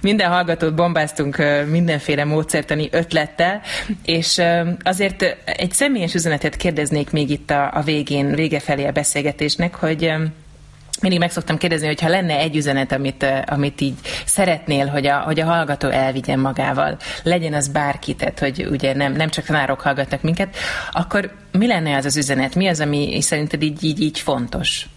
minden 0.02 0.30
hallgatót 0.30 0.76
bombáztunk 0.76 1.38
uh, 1.38 1.66
mindenféle 1.66 2.24
módszertani 2.24 2.88
ötlettel, 2.92 3.62
és 4.06 4.38
uh, 4.38 4.68
azért 4.84 5.38
egy 5.46 5.72
személyes 5.72 6.14
üzenetet 6.14 6.56
kérdezni 6.56 6.87
kérdeznék 6.88 7.12
még 7.12 7.30
itt 7.30 7.50
a, 7.50 7.72
a 7.74 7.82
végén, 7.82 8.36
vége 8.36 8.60
felé 8.60 8.86
a 8.86 8.92
beszélgetésnek, 8.92 9.76
hogy 9.76 10.14
mindig 11.02 11.20
meg 11.20 11.32
szoktam 11.32 11.58
kérdezni, 11.58 11.88
hogy 11.88 12.02
ha 12.02 12.08
lenne 12.08 12.38
egy 12.38 12.56
üzenet, 12.56 12.92
amit, 12.92 13.26
amit 13.46 13.82
így 13.82 13.96
szeretnél, 14.26 14.88
hogy 14.88 15.08
a, 15.08 15.18
hogy 15.20 15.40
a 15.40 15.46
hallgató 15.46 15.90
elvigyen 15.90 16.40
magával, 16.40 16.98
legyen 17.24 17.54
az 17.54 17.68
bárki, 17.68 18.16
tehát 18.16 18.40
hogy 18.40 18.68
ugye 18.72 18.94
nem, 18.94 19.14
nem 19.14 19.30
csak 19.30 19.46
tanárok 19.46 19.82
hallgatnak 19.82 20.22
minket, 20.22 20.56
akkor 20.92 21.32
mi 21.52 21.68
lenne 21.68 21.96
az 21.96 22.06
az 22.06 22.18
üzenet? 22.18 22.56
Mi 22.56 22.68
az, 22.68 22.80
ami 22.80 23.22
szerinted 23.22 23.62
így, 23.62 23.84
így, 23.84 24.02
így 24.02 24.20
fontos? 24.20 24.88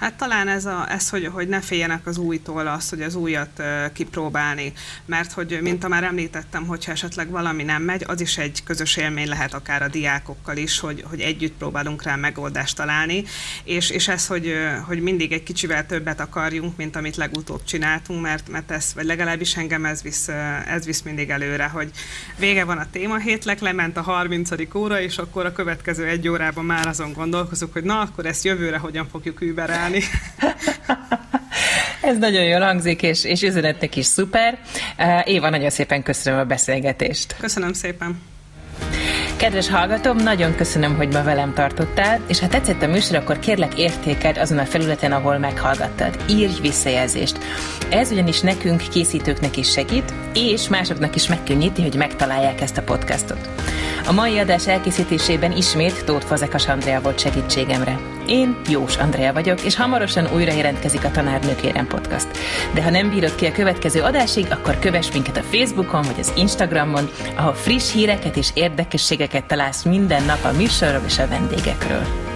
Hát 0.00 0.14
talán 0.14 0.48
ez, 0.48 0.66
a, 0.66 0.86
ez 0.90 1.08
hogy, 1.08 1.26
hogy 1.26 1.48
ne 1.48 1.60
féljenek 1.60 2.06
az 2.06 2.18
újtól 2.18 2.66
az, 2.66 2.88
hogy 2.88 3.02
az 3.02 3.14
újat 3.14 3.62
kipróbálni, 3.92 4.72
mert 5.04 5.32
hogy, 5.32 5.58
mint 5.62 5.88
már 5.88 6.04
említettem, 6.04 6.66
hogyha 6.66 6.92
esetleg 6.92 7.30
valami 7.30 7.62
nem 7.62 7.82
megy, 7.82 8.04
az 8.06 8.20
is 8.20 8.38
egy 8.38 8.62
közös 8.64 8.96
élmény 8.96 9.28
lehet 9.28 9.54
akár 9.54 9.82
a 9.82 9.88
diákokkal 9.88 10.56
is, 10.56 10.78
hogy, 10.78 11.04
hogy 11.08 11.20
együtt 11.20 11.56
próbálunk 11.56 12.02
rá 12.02 12.16
megoldást 12.16 12.76
találni, 12.76 13.24
és, 13.64 13.90
és 13.90 14.08
ez, 14.08 14.26
hogy, 14.26 14.54
hogy 14.86 15.00
mindig 15.00 15.32
egy 15.32 15.42
kicsivel 15.42 15.86
többet 15.86 16.20
akarjunk, 16.20 16.76
mint 16.76 16.96
amit 16.96 17.16
legutóbb 17.16 17.64
csináltunk, 17.64 18.22
mert, 18.22 18.48
mert 18.48 18.70
ez, 18.70 18.92
vagy 18.94 19.04
legalábbis 19.04 19.56
engem 19.56 19.84
ez 19.84 20.02
visz, 20.02 20.28
ez 20.66 20.84
visz 20.84 21.02
mindig 21.02 21.30
előre, 21.30 21.66
hogy 21.66 21.90
vége 22.38 22.64
van 22.64 22.78
a 22.78 22.90
témahétlek, 22.90 23.60
lement 23.60 23.96
a 23.96 24.02
30. 24.02 24.50
óra, 24.74 25.00
és 25.00 25.18
akkor 25.18 25.46
a 25.46 25.52
következő 25.52 26.06
egy 26.06 26.28
órában 26.28 26.64
már 26.64 26.86
azon 26.86 27.12
gondolkozunk, 27.12 27.72
hogy 27.72 27.84
na, 27.84 28.00
akkor 28.00 28.26
ezt 28.26 28.44
jövőre 28.44 28.78
hogyan 28.78 29.08
fogjuk 29.08 29.40
überelni. 29.40 29.88
Ez 32.00 32.18
nagyon 32.18 32.44
jól 32.44 32.60
hangzik, 32.60 33.02
és, 33.02 33.24
és 33.24 33.42
üzenetnek 33.42 33.96
is 33.96 34.06
szuper. 34.06 34.58
Éva, 35.24 35.50
nagyon 35.50 35.70
szépen 35.70 36.02
köszönöm 36.02 36.38
a 36.38 36.44
beszélgetést. 36.44 37.36
Köszönöm 37.40 37.72
szépen. 37.72 38.20
Kedves 39.36 39.68
hallgatom, 39.68 40.16
nagyon 40.16 40.54
köszönöm, 40.54 40.96
hogy 40.96 41.12
ma 41.12 41.22
velem 41.22 41.54
tartottál, 41.54 42.20
és 42.28 42.38
ha 42.38 42.48
tetszett 42.48 42.82
a 42.82 42.86
műsor, 42.86 43.16
akkor 43.16 43.38
kérlek 43.38 43.78
értéked 43.78 44.38
azon 44.38 44.58
a 44.58 44.64
felületen, 44.64 45.12
ahol 45.12 45.38
meghallgattad. 45.38 46.24
Írj 46.28 46.60
visszajelzést. 46.60 47.38
Ez 47.88 48.10
ugyanis 48.10 48.40
nekünk, 48.40 48.82
készítőknek 48.90 49.56
is 49.56 49.70
segít, 49.70 50.14
és 50.34 50.68
másoknak 50.68 51.14
is 51.14 51.28
megkönnyíti, 51.28 51.82
hogy 51.82 51.94
megtalálják 51.94 52.60
ezt 52.60 52.76
a 52.76 52.82
podcastot. 52.82 53.48
A 54.06 54.12
mai 54.12 54.38
adás 54.38 54.66
elkészítésében 54.66 55.52
ismét 55.52 56.04
Tóth 56.04 56.26
Fazekas 56.26 56.68
Andrea 56.68 57.00
volt 57.00 57.20
segítségemre. 57.20 57.98
Én 58.30 58.56
Jós 58.68 58.96
Andrea 58.96 59.32
vagyok, 59.32 59.64
és 59.64 59.76
hamarosan 59.76 60.28
újra 60.34 60.52
jelentkezik 60.52 61.04
a 61.04 61.10
Tanárnők 61.10 61.62
Érem 61.62 61.86
Podcast. 61.86 62.26
De 62.74 62.82
ha 62.82 62.90
nem 62.90 63.10
bírod 63.10 63.34
ki 63.34 63.46
a 63.46 63.52
következő 63.52 64.02
adásig, 64.02 64.46
akkor 64.50 64.78
kövess 64.78 65.12
minket 65.12 65.36
a 65.36 65.42
Facebookon 65.42 66.02
vagy 66.02 66.18
az 66.18 66.32
Instagramon, 66.36 67.10
ahol 67.36 67.54
friss 67.54 67.92
híreket 67.92 68.36
és 68.36 68.50
érdekességeket 68.54 69.44
találsz 69.44 69.82
minden 69.82 70.24
nap 70.24 70.44
a 70.44 70.52
műsorról 70.52 71.02
és 71.06 71.18
a 71.18 71.28
vendégekről. 71.28 72.29